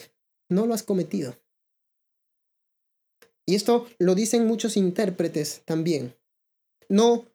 no 0.49 0.65
lo 0.65 0.73
has 0.73 0.83
cometido. 0.83 1.37
Y 3.45 3.55
esto 3.55 3.87
lo 3.97 4.15
dicen 4.15 4.45
muchos 4.45 4.75
intérpretes 4.75 5.61
también. 5.63 6.15
No 6.89 7.25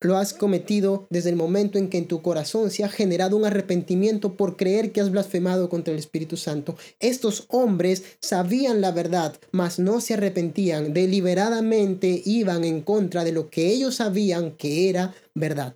lo 0.00 0.16
has 0.16 0.32
cometido 0.32 1.06
desde 1.10 1.30
el 1.30 1.36
momento 1.36 1.78
en 1.78 1.90
que 1.90 1.98
en 1.98 2.08
tu 2.08 2.22
corazón 2.22 2.70
se 2.70 2.84
ha 2.84 2.88
generado 2.88 3.36
un 3.36 3.44
arrepentimiento 3.44 4.34
por 4.34 4.56
creer 4.56 4.92
que 4.92 5.00
has 5.00 5.10
blasfemado 5.10 5.68
contra 5.68 5.92
el 5.92 5.98
Espíritu 5.98 6.36
Santo. 6.36 6.76
Estos 7.00 7.44
hombres 7.48 8.04
sabían 8.20 8.80
la 8.80 8.92
verdad, 8.92 9.38
mas 9.52 9.78
no 9.78 10.00
se 10.00 10.14
arrepentían. 10.14 10.94
Deliberadamente 10.94 12.22
iban 12.24 12.64
en 12.64 12.80
contra 12.80 13.24
de 13.24 13.32
lo 13.32 13.50
que 13.50 13.68
ellos 13.68 13.96
sabían 13.96 14.56
que 14.56 14.88
era 14.88 15.14
verdad. 15.34 15.74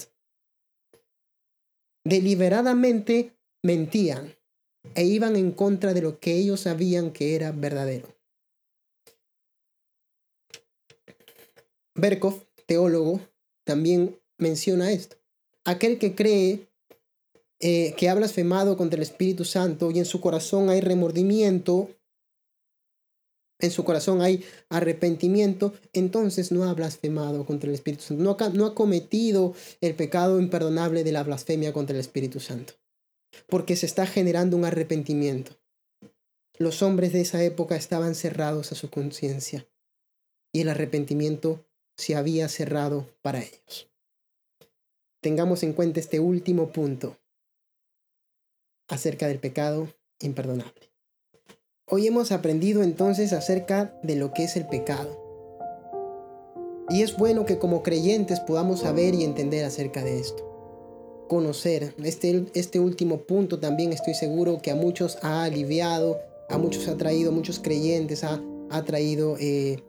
Deliberadamente 2.07 3.37
mentían 3.63 4.35
e 4.95 5.05
iban 5.05 5.37
en 5.37 5.53
contra 5.53 5.95
de 5.95 6.03
lo 6.03 6.19
que 6.19 6.35
ellos 6.35 6.61
sabían 6.61 7.13
que 7.13 7.35
era 7.35 7.53
verdadero. 7.53 8.09
Berkov, 11.95 12.43
teólogo, 12.67 13.21
también 13.64 14.20
menciona 14.38 14.92
esto. 14.92 15.16
Aquel 15.64 15.98
que 15.98 16.14
cree 16.14 16.68
eh, 17.61 17.94
que 17.96 18.09
ha 18.09 18.14
blasfemado 18.14 18.77
contra 18.77 18.96
el 18.96 19.03
Espíritu 19.03 19.44
Santo 19.44 19.90
y 19.90 19.98
en 19.98 20.05
su 20.05 20.20
corazón 20.20 20.68
hay 20.68 20.81
remordimiento, 20.81 21.88
en 23.59 23.70
su 23.70 23.85
corazón 23.85 24.20
hay 24.20 24.44
arrepentimiento, 24.68 25.72
entonces 25.92 26.53
no 26.53 26.64
ha 26.64 26.74
blasfemado 26.74 27.46
contra 27.46 27.68
el 27.68 27.74
Espíritu 27.74 28.03
Santo, 28.03 28.22
no 28.22 28.37
ha, 28.38 28.48
no 28.50 28.66
ha 28.66 28.74
cometido 28.74 29.55
el 29.81 29.94
pecado 29.94 30.40
imperdonable 30.40 31.05
de 31.05 31.12
la 31.12 31.22
blasfemia 31.22 31.72
contra 31.72 31.94
el 31.94 32.00
Espíritu 32.00 32.40
Santo, 32.40 32.74
porque 33.48 33.77
se 33.77 33.87
está 33.87 34.07
generando 34.07 34.57
un 34.57 34.64
arrepentimiento. 34.64 35.57
Los 36.59 36.83
hombres 36.83 37.12
de 37.12 37.22
esa 37.22 37.42
época 37.42 37.77
estaban 37.77 38.14
cerrados 38.14 38.72
a 38.72 38.74
su 38.74 38.90
conciencia 38.90 39.66
y 40.53 40.61
el 40.61 40.68
arrepentimiento 40.68 41.66
se 41.97 42.16
había 42.16 42.49
cerrado 42.49 43.07
para 43.22 43.40
ellos. 43.40 43.88
Tengamos 45.20 45.62
en 45.62 45.72
cuenta 45.72 46.01
este 46.01 46.20
último 46.20 46.68
punto 46.68 47.16
acerca 48.88 49.26
del 49.28 49.38
pecado 49.38 49.88
imperdonable. 50.20 50.92
Hoy 51.86 52.07
hemos 52.07 52.32
aprendido 52.32 52.82
entonces 52.82 53.32
acerca 53.32 53.99
de 54.03 54.16
lo 54.16 54.32
que 54.32 54.45
es 54.45 54.57
el 54.57 54.66
pecado. 54.66 55.20
Y 56.90 57.03
es 57.03 57.16
bueno 57.16 57.47
que 57.47 57.59
como 57.59 57.82
creyentes 57.82 58.40
podamos 58.40 58.80
saber 58.80 59.14
y 59.14 59.24
entender 59.24 59.64
acerca 59.64 60.05
de 60.05 60.18
esto. 60.18 61.26
Conocer. 61.28 61.95
Este, 62.03 62.47
este 62.55 62.80
último 62.80 63.18
punto 63.22 63.59
también 63.59 63.92
estoy 63.92 64.14
seguro 64.14 64.61
que 64.61 64.70
a 64.70 64.74
muchos 64.74 65.18
ha 65.22 65.45
aliviado, 65.45 66.20
a 66.49 66.59
muchos 66.59 66.88
ha 66.88 66.97
traído, 66.97 67.32
muchos 67.32 67.59
creyentes 67.59 68.24
ha, 68.24 68.42
ha 68.70 68.84
traído 68.84 69.36
eh, 69.40 69.82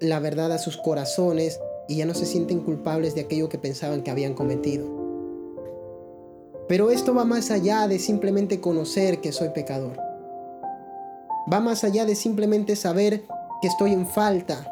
la 0.00 0.20
verdad 0.20 0.52
a 0.52 0.58
sus 0.58 0.76
corazones 0.76 1.60
y 1.88 1.96
ya 1.96 2.06
no 2.06 2.14
se 2.14 2.26
sienten 2.26 2.60
culpables 2.60 3.14
de 3.14 3.22
aquello 3.22 3.48
que 3.48 3.58
pensaban 3.58 4.02
que 4.02 4.10
habían 4.10 4.34
cometido. 4.34 4.86
Pero 6.68 6.90
esto 6.90 7.14
va 7.14 7.24
más 7.24 7.50
allá 7.50 7.88
de 7.88 7.98
simplemente 7.98 8.60
conocer 8.60 9.20
que 9.20 9.32
soy 9.32 9.48
pecador. 9.50 9.98
Va 11.50 11.60
más 11.60 11.82
allá 11.82 12.04
de 12.04 12.14
simplemente 12.14 12.76
saber 12.76 13.24
que 13.62 13.68
estoy 13.68 13.92
en 13.92 14.06
falta. 14.06 14.70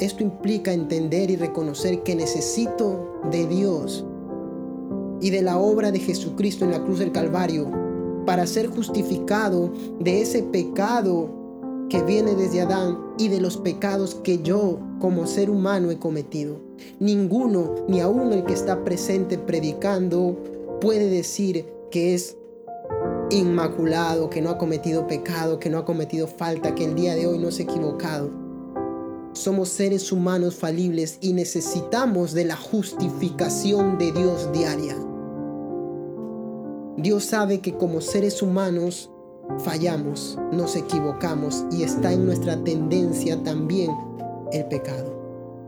Esto 0.00 0.24
implica 0.24 0.72
entender 0.72 1.30
y 1.30 1.36
reconocer 1.36 2.02
que 2.02 2.16
necesito 2.16 3.20
de 3.30 3.46
Dios 3.46 4.04
y 5.20 5.30
de 5.30 5.42
la 5.42 5.56
obra 5.56 5.92
de 5.92 6.00
Jesucristo 6.00 6.64
en 6.64 6.72
la 6.72 6.82
cruz 6.82 6.98
del 6.98 7.12
Calvario 7.12 7.70
para 8.26 8.46
ser 8.48 8.66
justificado 8.66 9.72
de 10.00 10.20
ese 10.20 10.42
pecado 10.42 11.43
que 11.88 12.02
viene 12.02 12.34
desde 12.34 12.62
Adán 12.62 12.98
y 13.18 13.28
de 13.28 13.40
los 13.40 13.56
pecados 13.56 14.16
que 14.16 14.42
yo 14.42 14.78
como 15.00 15.26
ser 15.26 15.50
humano 15.50 15.90
he 15.90 15.98
cometido. 15.98 16.60
Ninguno, 16.98 17.74
ni 17.88 18.00
aún 18.00 18.32
el 18.32 18.44
que 18.44 18.54
está 18.54 18.84
presente 18.84 19.38
predicando, 19.38 20.36
puede 20.80 21.08
decir 21.08 21.66
que 21.90 22.14
es 22.14 22.36
inmaculado, 23.30 24.30
que 24.30 24.40
no 24.40 24.50
ha 24.50 24.58
cometido 24.58 25.06
pecado, 25.06 25.58
que 25.58 25.70
no 25.70 25.78
ha 25.78 25.84
cometido 25.84 26.26
falta, 26.26 26.74
que 26.74 26.84
el 26.84 26.94
día 26.94 27.14
de 27.14 27.26
hoy 27.26 27.38
no 27.38 27.50
se 27.50 27.62
ha 27.62 27.64
equivocado. 27.66 28.30
Somos 29.32 29.68
seres 29.68 30.12
humanos 30.12 30.54
falibles 30.54 31.18
y 31.20 31.32
necesitamos 31.32 32.32
de 32.34 32.44
la 32.44 32.56
justificación 32.56 33.98
de 33.98 34.12
Dios 34.12 34.50
diaria. 34.52 34.96
Dios 36.96 37.24
sabe 37.24 37.60
que 37.60 37.74
como 37.74 38.00
seres 38.00 38.40
humanos 38.42 39.10
fallamos, 39.58 40.38
nos 40.52 40.76
equivocamos 40.76 41.64
y 41.70 41.82
está 41.82 42.12
en 42.12 42.26
nuestra 42.26 42.62
tendencia 42.62 43.42
también 43.42 43.90
el 44.52 44.66
pecado. 44.66 45.12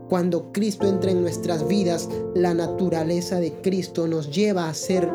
Cuando 0.09 0.51
Cristo 0.53 0.87
entra 0.87 1.11
en 1.11 1.21
nuestras 1.21 1.67
vidas, 1.67 2.09
la 2.33 2.53
naturaleza 2.53 3.39
de 3.39 3.53
Cristo 3.61 4.07
nos 4.07 4.33
lleva 4.33 4.65
a 4.65 4.69
hacer 4.69 5.11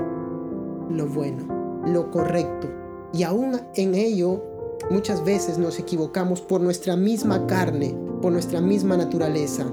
lo 0.91 1.07
bueno, 1.07 1.83
lo 1.87 2.11
correcto. 2.11 2.69
Y 3.15 3.23
aún 3.23 3.61
en 3.75 3.95
ello, 3.95 4.43
muchas 4.91 5.25
veces 5.25 5.59
nos 5.59 5.79
equivocamos 5.79 6.41
por 6.41 6.61
nuestra 6.61 6.97
misma 6.97 7.47
carne, 7.47 7.97
por 8.21 8.33
nuestra 8.33 8.61
misma 8.61 8.97
naturaleza. 8.97 9.65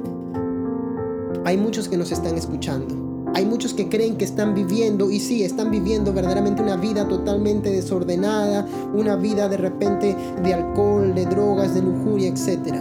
Hay 1.44 1.58
muchos 1.58 1.90
que 1.90 1.98
nos 1.98 2.12
están 2.12 2.38
escuchando 2.38 3.09
hay 3.36 3.45
muchos 3.45 3.73
que 3.73 3.89
creen 3.89 4.17
que 4.17 4.25
están 4.25 4.53
viviendo, 4.53 5.11
y 5.11 5.19
sí, 5.19 5.43
están 5.43 5.71
viviendo 5.71 6.13
verdaderamente 6.13 6.61
una 6.61 6.75
vida 6.75 7.07
totalmente 7.07 7.69
desordenada, 7.69 8.67
una 8.93 9.15
vida 9.15 9.47
de 9.47 9.57
repente 9.57 10.15
de 10.43 10.53
alcohol, 10.53 11.13
de 11.13 11.25
drogas, 11.25 11.73
de 11.75 11.82
lujuria, 11.82 12.30
etc. 12.30 12.75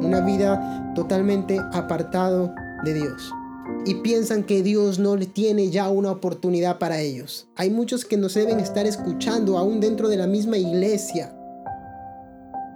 Una 0.00 0.20
vida 0.20 0.92
totalmente 0.94 1.58
apartado 1.72 2.52
de 2.84 2.94
Dios. 2.94 3.32
Y 3.86 3.96
piensan 3.96 4.44
que 4.44 4.62
Dios 4.62 4.98
no 4.98 5.16
tiene 5.18 5.70
ya 5.70 5.88
una 5.88 6.10
oportunidad 6.10 6.78
para 6.78 7.00
ellos. 7.00 7.46
Hay 7.56 7.70
muchos 7.70 8.04
que 8.04 8.16
nos 8.16 8.34
deben 8.34 8.60
estar 8.60 8.86
escuchando 8.86 9.56
aún 9.56 9.80
dentro 9.80 10.08
de 10.08 10.16
la 10.16 10.26
misma 10.26 10.58
iglesia 10.58 11.34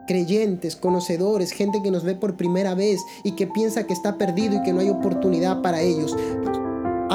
creyentes, 0.07 0.75
conocedores, 0.75 1.53
gente 1.53 1.83
que 1.83 1.91
nos 1.91 2.03
ve 2.03 2.15
por 2.15 2.39
primera 2.39 2.75
vez 2.75 2.99
y 3.25 3.33
que 3.33 3.47
piensa 3.47 3.87
que 3.87 3.93
está 3.93 4.17
perdido 4.17 4.57
y 4.57 4.63
que 4.63 4.73
no 4.73 4.81
hay 4.81 4.89
oportunidad 4.89 5.61
para 5.61 5.83
ellos 5.83 6.17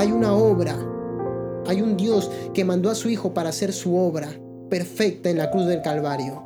hay 0.03 0.11
una 0.11 0.33
obra, 0.33 0.77
hay 1.65 1.81
un 1.81 1.95
Dios 1.95 2.29
que 2.53 2.65
mandó 2.65 2.89
a 2.89 2.95
su 2.95 3.07
Hijo 3.07 3.33
para 3.33 3.49
hacer 3.49 3.71
su 3.71 3.95
obra 3.95 4.27
perfecta 4.69 5.29
en 5.29 5.37
la 5.37 5.49
cruz 5.49 5.65
del 5.65 5.81
Calvario. 5.81 6.43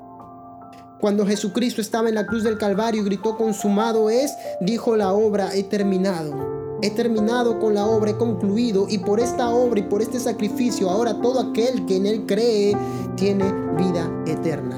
Cuando 1.01 1.25
Jesucristo 1.25 1.81
estaba 1.81 2.07
en 2.07 2.13
la 2.13 2.27
cruz 2.27 2.43
del 2.43 2.59
Calvario 2.59 3.01
y 3.01 3.05
gritó, 3.05 3.35
consumado 3.35 4.11
es, 4.11 4.31
dijo 4.61 4.95
la 4.95 5.11
obra, 5.11 5.55
he 5.55 5.63
terminado. 5.63 6.77
He 6.83 6.91
terminado 6.91 7.59
con 7.59 7.73
la 7.73 7.87
obra, 7.87 8.11
he 8.11 8.17
concluido 8.17 8.85
y 8.87 8.99
por 8.99 9.19
esta 9.19 9.49
obra 9.49 9.79
y 9.79 9.83
por 9.83 10.03
este 10.03 10.19
sacrificio 10.19 10.91
ahora 10.91 11.19
todo 11.19 11.39
aquel 11.39 11.87
que 11.87 11.97
en 11.97 12.05
él 12.05 12.25
cree 12.27 12.77
tiene 13.15 13.51
vida 13.75 14.07
eterna. 14.27 14.77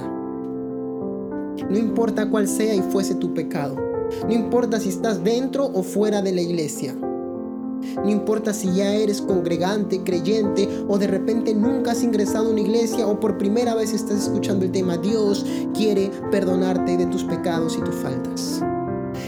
No 1.70 1.78
importa 1.78 2.30
cuál 2.30 2.48
sea 2.48 2.74
y 2.76 2.82
fuese 2.82 3.16
tu 3.16 3.34
pecado. 3.34 3.76
No 4.26 4.34
importa 4.34 4.80
si 4.80 4.88
estás 4.88 5.22
dentro 5.22 5.66
o 5.66 5.84
fuera 5.84 6.22
de 6.22 6.32
la 6.32 6.40
iglesia. 6.40 6.96
No 7.96 8.10
importa 8.10 8.54
si 8.54 8.74
ya 8.74 8.94
eres 8.94 9.22
congregante, 9.22 10.04
creyente 10.04 10.68
o 10.88 10.98
de 10.98 11.08
repente 11.08 11.54
nunca 11.54 11.92
has 11.92 12.04
ingresado 12.04 12.48
a 12.48 12.52
una 12.52 12.62
iglesia 12.62 13.08
o 13.08 13.20
por 13.20 13.38
primera 13.38 13.76
vez 13.76 13.94
estás 13.94 14.24
escuchando 14.24 14.66
el 14.66 14.72
tema, 14.72 14.98
Dios 14.98 15.46
quiere 15.74 16.12
perdonarte 16.32 16.98
de 16.98 17.06
tus 17.08 17.24
pecados 17.24 17.78
y 17.78 17.82
tus 17.82 17.96
faltas. 17.96 18.62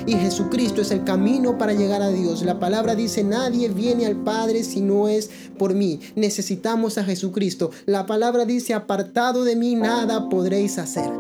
Y 0.06 0.14
Jesucristo 0.14 0.82
es 0.82 0.92
el 0.92 1.04
camino 1.04 1.58
para 1.58 1.74
llegar 1.74 2.02
a 2.02 2.10
Dios. 2.10 2.44
La 2.44 2.60
palabra 2.60 2.96
dice, 2.96 3.24
nadie 3.24 3.70
viene 3.70 4.06
al 4.06 4.16
Padre 4.16 4.64
si 4.64 4.82
no 4.82 5.08
es 5.08 5.30
por 5.58 5.76
mí. 5.76 6.00
Necesitamos 6.16 6.98
a 6.98 7.04
Jesucristo. 7.04 7.72
La 7.86 8.06
palabra 8.06 8.46
dice, 8.46 8.74
apartado 8.74 9.44
de 9.44 9.56
mí 9.56 9.76
nada 9.76 10.30
podréis 10.30 10.78
hacer. 10.78 11.12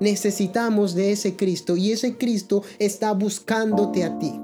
Necesitamos 0.00 0.94
de 0.94 1.12
ese 1.12 1.36
Cristo 1.36 1.76
y 1.76 1.92
ese 1.92 2.16
Cristo 2.16 2.62
está 2.78 3.12
buscándote 3.12 4.04
a 4.04 4.18
ti. 4.18 4.40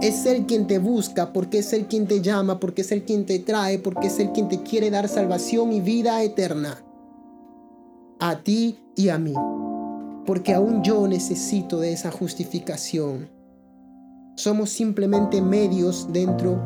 Es 0.00 0.26
Él 0.26 0.46
quien 0.46 0.66
te 0.66 0.78
busca, 0.78 1.32
porque 1.32 1.58
es 1.58 1.72
Él 1.72 1.86
quien 1.86 2.06
te 2.06 2.20
llama, 2.20 2.60
porque 2.60 2.82
es 2.82 2.92
Él 2.92 3.04
quien 3.04 3.26
te 3.26 3.38
trae, 3.38 3.78
porque 3.78 4.08
es 4.08 4.18
Él 4.18 4.30
quien 4.32 4.48
te 4.48 4.62
quiere 4.62 4.90
dar 4.90 5.08
salvación 5.08 5.72
y 5.72 5.80
vida 5.80 6.22
eterna. 6.22 6.82
A 8.20 8.40
ti 8.42 8.78
y 8.96 9.08
a 9.08 9.18
mí. 9.18 9.34
Porque 10.26 10.54
aún 10.54 10.82
yo 10.82 11.06
necesito 11.06 11.80
de 11.80 11.92
esa 11.92 12.10
justificación. 12.10 13.28
Somos 14.36 14.70
simplemente 14.70 15.42
medios 15.42 16.12
dentro 16.12 16.60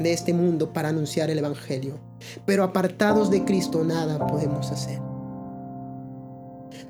de 0.00 0.12
este 0.12 0.32
mundo 0.32 0.72
para 0.72 0.88
anunciar 0.88 1.30
el 1.30 1.38
Evangelio. 1.38 1.98
Pero 2.46 2.64
apartados 2.64 3.30
de 3.30 3.44
Cristo 3.44 3.84
nada 3.84 4.26
podemos 4.26 4.70
hacer. 4.70 5.00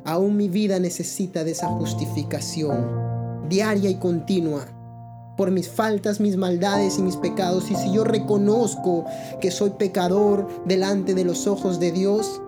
Aún 0.05 0.37
mi 0.37 0.49
vida 0.49 0.79
necesita 0.79 1.45
de 1.45 1.53
esa 1.53 1.69
justificación 1.69 3.13
diaria 3.49 3.91
y 3.91 3.97
continua 3.97 4.67
por 5.37 5.51
mis 5.51 5.69
faltas, 5.69 6.21
mis 6.21 6.37
maldades 6.37 6.99
y 6.99 7.03
mis 7.03 7.17
pecados. 7.17 7.71
Y 7.71 7.75
si 7.75 7.93
yo 7.93 8.05
reconozco 8.05 9.05
que 9.41 9.51
soy 9.51 9.71
pecador 9.71 10.47
delante 10.67 11.15
de 11.15 11.25
los 11.25 11.47
ojos 11.47 11.81
de 11.81 11.93
Dios, 11.93 12.41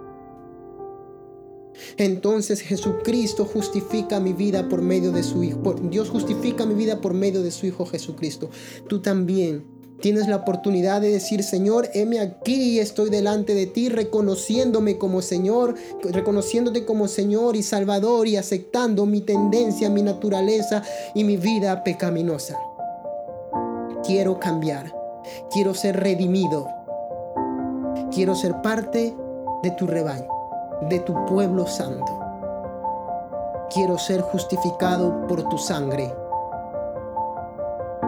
entonces 1.97 2.61
Jesucristo 2.61 3.45
justifica 3.45 4.21
mi 4.21 4.33
vida 4.33 4.69
por 4.69 4.83
medio 4.83 5.13
de 5.13 5.23
su 5.23 5.43
Hijo. 5.43 5.75
Dios 5.75 6.11
justifica 6.11 6.67
mi 6.67 6.75
vida 6.75 7.01
por 7.01 7.15
medio 7.15 7.43
de 7.43 7.51
su 7.51 7.67
Hijo 7.67 7.87
Jesucristo. 7.87 8.51
Tú 8.89 9.01
también 9.01 9.65
tienes 10.01 10.29
la 10.29 10.37
oportunidad 10.37 11.01
de 11.01 11.11
decir, 11.11 11.43
Señor, 11.43 11.89
heme 11.95 12.21
aquí, 12.21 12.79
estoy 12.79 13.11
delante 13.11 13.55
de 13.55 13.67
ti, 13.67 13.89
reconociéndome 13.89 14.99
como 14.99 15.23
Señor, 15.23 15.75
reconociéndote 16.03 16.85
como 16.85 17.09
Señor 17.09 17.57
y 17.57 17.63
Salvador 17.63 18.29
y 18.29 18.37
aceptando 18.37 19.07
mi 19.07 19.21
tendencia, 19.21 19.91
mi 19.91 20.03
naturaleza 20.03 20.83
y 21.15 21.25
mi 21.25 21.37
vida 21.37 21.85
pecaminosa 21.85 22.59
quiero 24.05 24.39
cambiar, 24.39 24.93
quiero 25.51 25.75
ser 25.75 26.01
redimido, 26.01 26.69
quiero 28.11 28.35
ser 28.35 28.61
parte 28.63 29.17
de 29.63 29.71
tu 29.73 29.87
rebaño, 29.87 30.29
de 30.89 31.01
tu 31.01 31.15
pueblo 31.27 31.67
santo. 31.67 32.21
Quiero 33.73 33.99
ser 33.99 34.21
justificado 34.21 35.27
por 35.27 35.43
tu 35.49 35.59
sangre. 35.59 36.15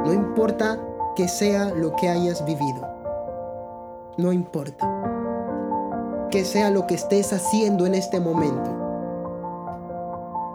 No 0.04 0.12
importa 0.12 0.78
que 1.16 1.26
sea 1.26 1.70
lo 1.70 1.96
que 1.96 2.08
hayas 2.08 2.44
vivido. 2.44 2.86
No 4.16 4.32
importa. 4.32 4.86
Que 6.30 6.44
sea 6.44 6.70
lo 6.70 6.86
que 6.86 6.94
estés 6.94 7.32
haciendo 7.32 7.86
en 7.86 7.94
este 7.94 8.20
momento. 8.20 8.85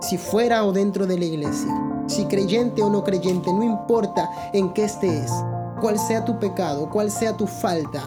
Si 0.02 0.18
fuera 0.18 0.66
o 0.66 0.72
dentro 0.72 1.06
de 1.08 1.18
la 1.18 1.26
iglesia 1.26 1.92
si 2.12 2.26
creyente 2.26 2.84
o 2.84 2.90
no 2.90 3.04
creyente, 3.04 3.52
no 3.54 3.64
importa 3.64 4.30
en 4.54 4.74
qué 4.74 4.84
estés, 4.84 5.32
cuál 5.80 5.98
sea 5.98 6.26
tu 6.26 6.38
pecado, 6.40 6.90
cuál 6.90 7.10
sea 7.10 7.36
tu 7.38 7.48
falta 7.48 8.04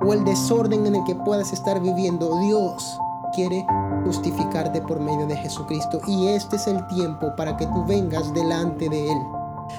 o 0.00 0.12
el 0.12 0.24
desorden 0.24 0.86
en 0.86 0.96
el 0.96 1.04
que 1.04 1.14
puedas 1.14 1.52
estar 1.52 1.80
viviendo, 1.80 2.38
Dios 2.40 2.98
quiere 3.34 3.66
justificarte 4.04 4.80
por 4.82 5.00
medio 5.00 5.26
de 5.26 5.36
Jesucristo. 5.36 6.00
Y 6.06 6.28
este 6.28 6.56
es 6.56 6.66
el 6.66 6.86
tiempo 6.88 7.34
para 7.36 7.56
que 7.56 7.66
tú 7.66 7.84
vengas 7.86 8.32
delante 8.34 8.88
de 8.88 9.10
Él, 9.10 9.18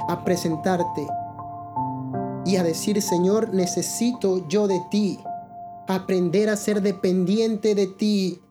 a 0.09 0.23
presentarte 0.23 1.07
y 2.43 2.57
a 2.57 2.63
decir, 2.63 3.01
Señor, 3.01 3.53
necesito 3.53 4.47
yo 4.47 4.67
de 4.67 4.81
ti, 4.91 5.19
aprender 5.87 6.49
a 6.49 6.57
ser 6.57 6.81
dependiente 6.81 7.75
de 7.75 7.87
ti, 7.87 8.41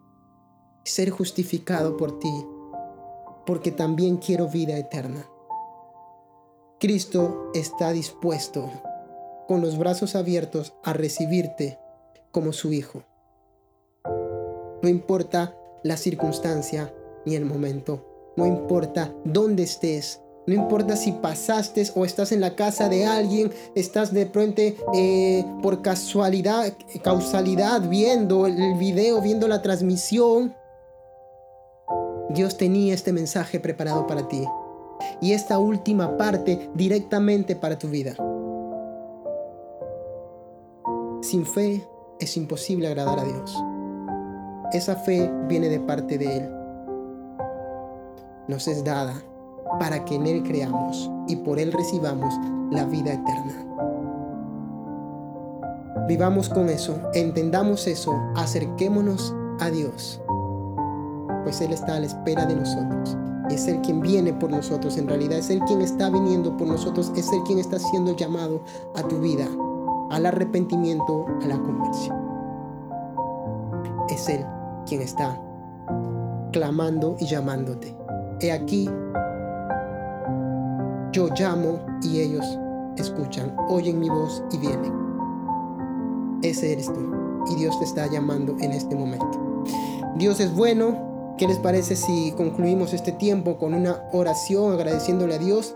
ser 0.84 1.10
justificado 1.10 1.96
por 1.96 2.18
ti 2.18 2.46
porque 3.46 3.70
también 3.70 4.16
quiero 4.16 4.48
vida 4.48 4.76
eterna. 4.76 5.26
Cristo 6.80 7.50
está 7.54 7.92
dispuesto, 7.92 8.70
con 9.48 9.60
los 9.60 9.78
brazos 9.78 10.16
abiertos, 10.16 10.74
a 10.82 10.92
recibirte 10.92 11.78
como 12.30 12.52
su 12.52 12.72
Hijo. 12.72 13.02
No 14.82 14.88
importa 14.88 15.56
la 15.82 15.96
circunstancia 15.96 16.92
ni 17.24 17.36
el 17.36 17.44
momento, 17.44 18.32
no 18.36 18.46
importa 18.46 19.14
dónde 19.24 19.62
estés, 19.62 20.20
No 20.46 20.52
importa 20.52 20.94
si 20.94 21.12
pasaste 21.12 21.86
o 21.94 22.04
estás 22.04 22.30
en 22.30 22.42
la 22.42 22.54
casa 22.54 22.90
de 22.90 23.06
alguien, 23.06 23.50
estás 23.74 24.12
de 24.12 24.26
pronto 24.26 24.60
eh, 24.94 25.42
por 25.62 25.80
casualidad, 25.80 26.76
causalidad 27.02 27.88
viendo 27.88 28.46
el 28.46 28.74
video, 28.74 29.22
viendo 29.22 29.48
la 29.48 29.62
transmisión. 29.62 30.54
Dios 32.34 32.56
tenía 32.56 32.94
este 32.94 33.12
mensaje 33.12 33.60
preparado 33.60 34.06
para 34.06 34.28
ti. 34.28 34.44
Y 35.20 35.32
esta 35.32 35.58
última 35.58 36.16
parte 36.16 36.70
directamente 36.74 37.56
para 37.56 37.78
tu 37.78 37.88
vida. 37.88 38.14
Sin 41.22 41.46
fe 41.46 41.82
es 42.18 42.36
imposible 42.36 42.88
agradar 42.88 43.20
a 43.20 43.24
Dios. 43.24 43.64
Esa 44.72 44.96
fe 44.96 45.30
viene 45.48 45.68
de 45.68 45.80
parte 45.80 46.18
de 46.18 46.36
Él. 46.38 46.50
Nos 48.48 48.66
es 48.68 48.84
dada 48.84 49.14
para 49.78 50.04
que 50.04 50.16
en 50.16 50.26
Él 50.26 50.42
creamos 50.42 51.10
y 51.28 51.36
por 51.36 51.58
Él 51.58 51.72
recibamos 51.72 52.34
la 52.70 52.84
vida 52.84 53.12
eterna. 53.12 53.64
Vivamos 56.08 56.48
con 56.48 56.68
eso, 56.68 56.98
entendamos 57.14 57.86
eso, 57.86 58.12
acerquémonos 58.36 59.34
a 59.60 59.70
Dios, 59.70 60.20
pues 61.44 61.60
Él 61.60 61.72
está 61.72 61.96
a 61.96 62.00
la 62.00 62.06
espera 62.06 62.46
de 62.46 62.56
nosotros. 62.56 63.16
Es 63.50 63.68
Él 63.68 63.80
quien 63.82 64.00
viene 64.00 64.32
por 64.32 64.50
nosotros, 64.50 64.96
en 64.96 65.06
realidad 65.06 65.38
es 65.38 65.50
Él 65.50 65.60
quien 65.66 65.82
está 65.82 66.10
viniendo 66.10 66.56
por 66.56 66.66
nosotros, 66.66 67.12
es 67.14 67.30
Él 67.30 67.42
quien 67.44 67.58
está 67.58 67.78
siendo 67.78 68.16
llamado 68.16 68.62
a 68.96 69.02
tu 69.02 69.20
vida, 69.20 69.46
al 70.10 70.26
arrepentimiento, 70.26 71.26
a 71.42 71.46
la 71.46 71.58
conversión. 71.58 72.16
Es 74.08 74.28
Él 74.28 74.44
quien 74.86 75.02
está 75.02 75.40
clamando 76.52 77.16
y 77.20 77.26
llamándote. 77.26 77.94
He 78.40 78.50
aquí 78.50 78.88
yo 81.14 81.28
llamo 81.38 81.78
y 82.02 82.20
ellos 82.20 82.58
escuchan, 82.96 83.54
oyen 83.68 84.00
mi 84.00 84.08
voz 84.08 84.42
y 84.50 84.58
vienen. 84.58 84.92
Ese 86.42 86.72
eres 86.72 86.92
tú 86.92 87.12
y 87.50 87.54
Dios 87.54 87.78
te 87.78 87.84
está 87.84 88.06
llamando 88.08 88.56
en 88.58 88.72
este 88.72 88.96
momento. 88.96 89.64
Dios 90.16 90.40
es 90.40 90.52
bueno. 90.54 91.13
¿Qué 91.38 91.48
les 91.48 91.58
parece 91.58 91.96
si 91.96 92.32
concluimos 92.36 92.92
este 92.92 93.10
tiempo 93.10 93.58
con 93.58 93.74
una 93.74 94.08
oración 94.12 94.72
agradeciéndole 94.72 95.34
a 95.34 95.38
Dios 95.38 95.74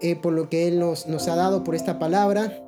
eh, 0.00 0.16
por 0.16 0.32
lo 0.32 0.48
que 0.48 0.66
Él 0.66 0.78
nos, 0.78 1.06
ha 1.28 1.36
dado, 1.36 1.62
por 1.62 1.74
esta 1.74 1.98
palabra? 1.98 2.60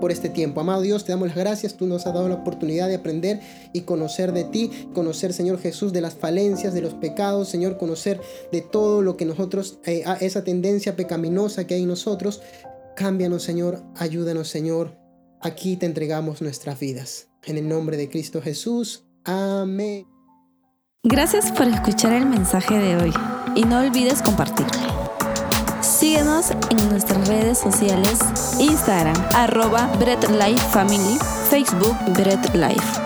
por 0.00 0.10
este 0.10 0.30
tiempo. 0.30 0.60
Amado 0.60 0.80
Dios, 0.80 1.04
te 1.04 1.12
damos 1.12 1.28
las 1.28 1.36
gracias. 1.36 1.74
Tú 1.74 1.86
nos 1.86 2.06
has 2.06 2.14
dado 2.14 2.28
la 2.28 2.36
oportunidad 2.36 2.88
de 2.88 2.94
aprender 2.94 3.40
y 3.72 3.82
conocer 3.82 4.32
de 4.32 4.44
ti, 4.44 4.70
conocer, 4.94 5.32
Señor 5.32 5.58
Jesús, 5.58 5.92
de 5.92 6.00
las 6.00 6.14
falencias, 6.14 6.72
de 6.72 6.80
los 6.80 6.94
pecados, 6.94 7.48
Señor, 7.48 7.76
conocer 7.76 8.20
de 8.52 8.62
todo 8.62 9.02
lo 9.02 9.16
que 9.16 9.26
nosotros, 9.26 9.80
eh, 9.84 10.04
esa 10.20 10.44
tendencia 10.44 10.96
pecaminosa 10.96 11.66
que 11.66 11.74
hay 11.74 11.82
en 11.82 11.88
nosotros. 11.88 12.40
Cámbianos, 12.96 13.42
Señor, 13.42 13.82
ayúdanos, 13.96 14.48
Señor. 14.48 14.96
Aquí 15.40 15.76
te 15.76 15.86
entregamos 15.86 16.40
nuestras 16.40 16.80
vidas. 16.80 17.28
En 17.44 17.58
el 17.58 17.68
nombre 17.68 17.96
de 17.96 18.08
Cristo 18.08 18.40
Jesús. 18.40 19.04
Amén. 19.24 20.11
Gracias 21.04 21.50
por 21.50 21.66
escuchar 21.66 22.12
el 22.12 22.26
mensaje 22.26 22.78
de 22.78 22.96
hoy 22.96 23.12
y 23.56 23.64
no 23.64 23.80
olvides 23.80 24.22
compartirlo. 24.22 24.70
Síguenos 25.80 26.52
en 26.70 26.88
nuestras 26.90 27.26
redes 27.26 27.58
sociales, 27.58 28.20
Instagram, 28.60 29.16
arroba 29.34 29.88
Bread 29.98 30.22
Life 30.30 30.64
Family, 30.68 31.18
Facebook 31.50 31.96
Bread 32.14 32.54
Life. 32.54 33.01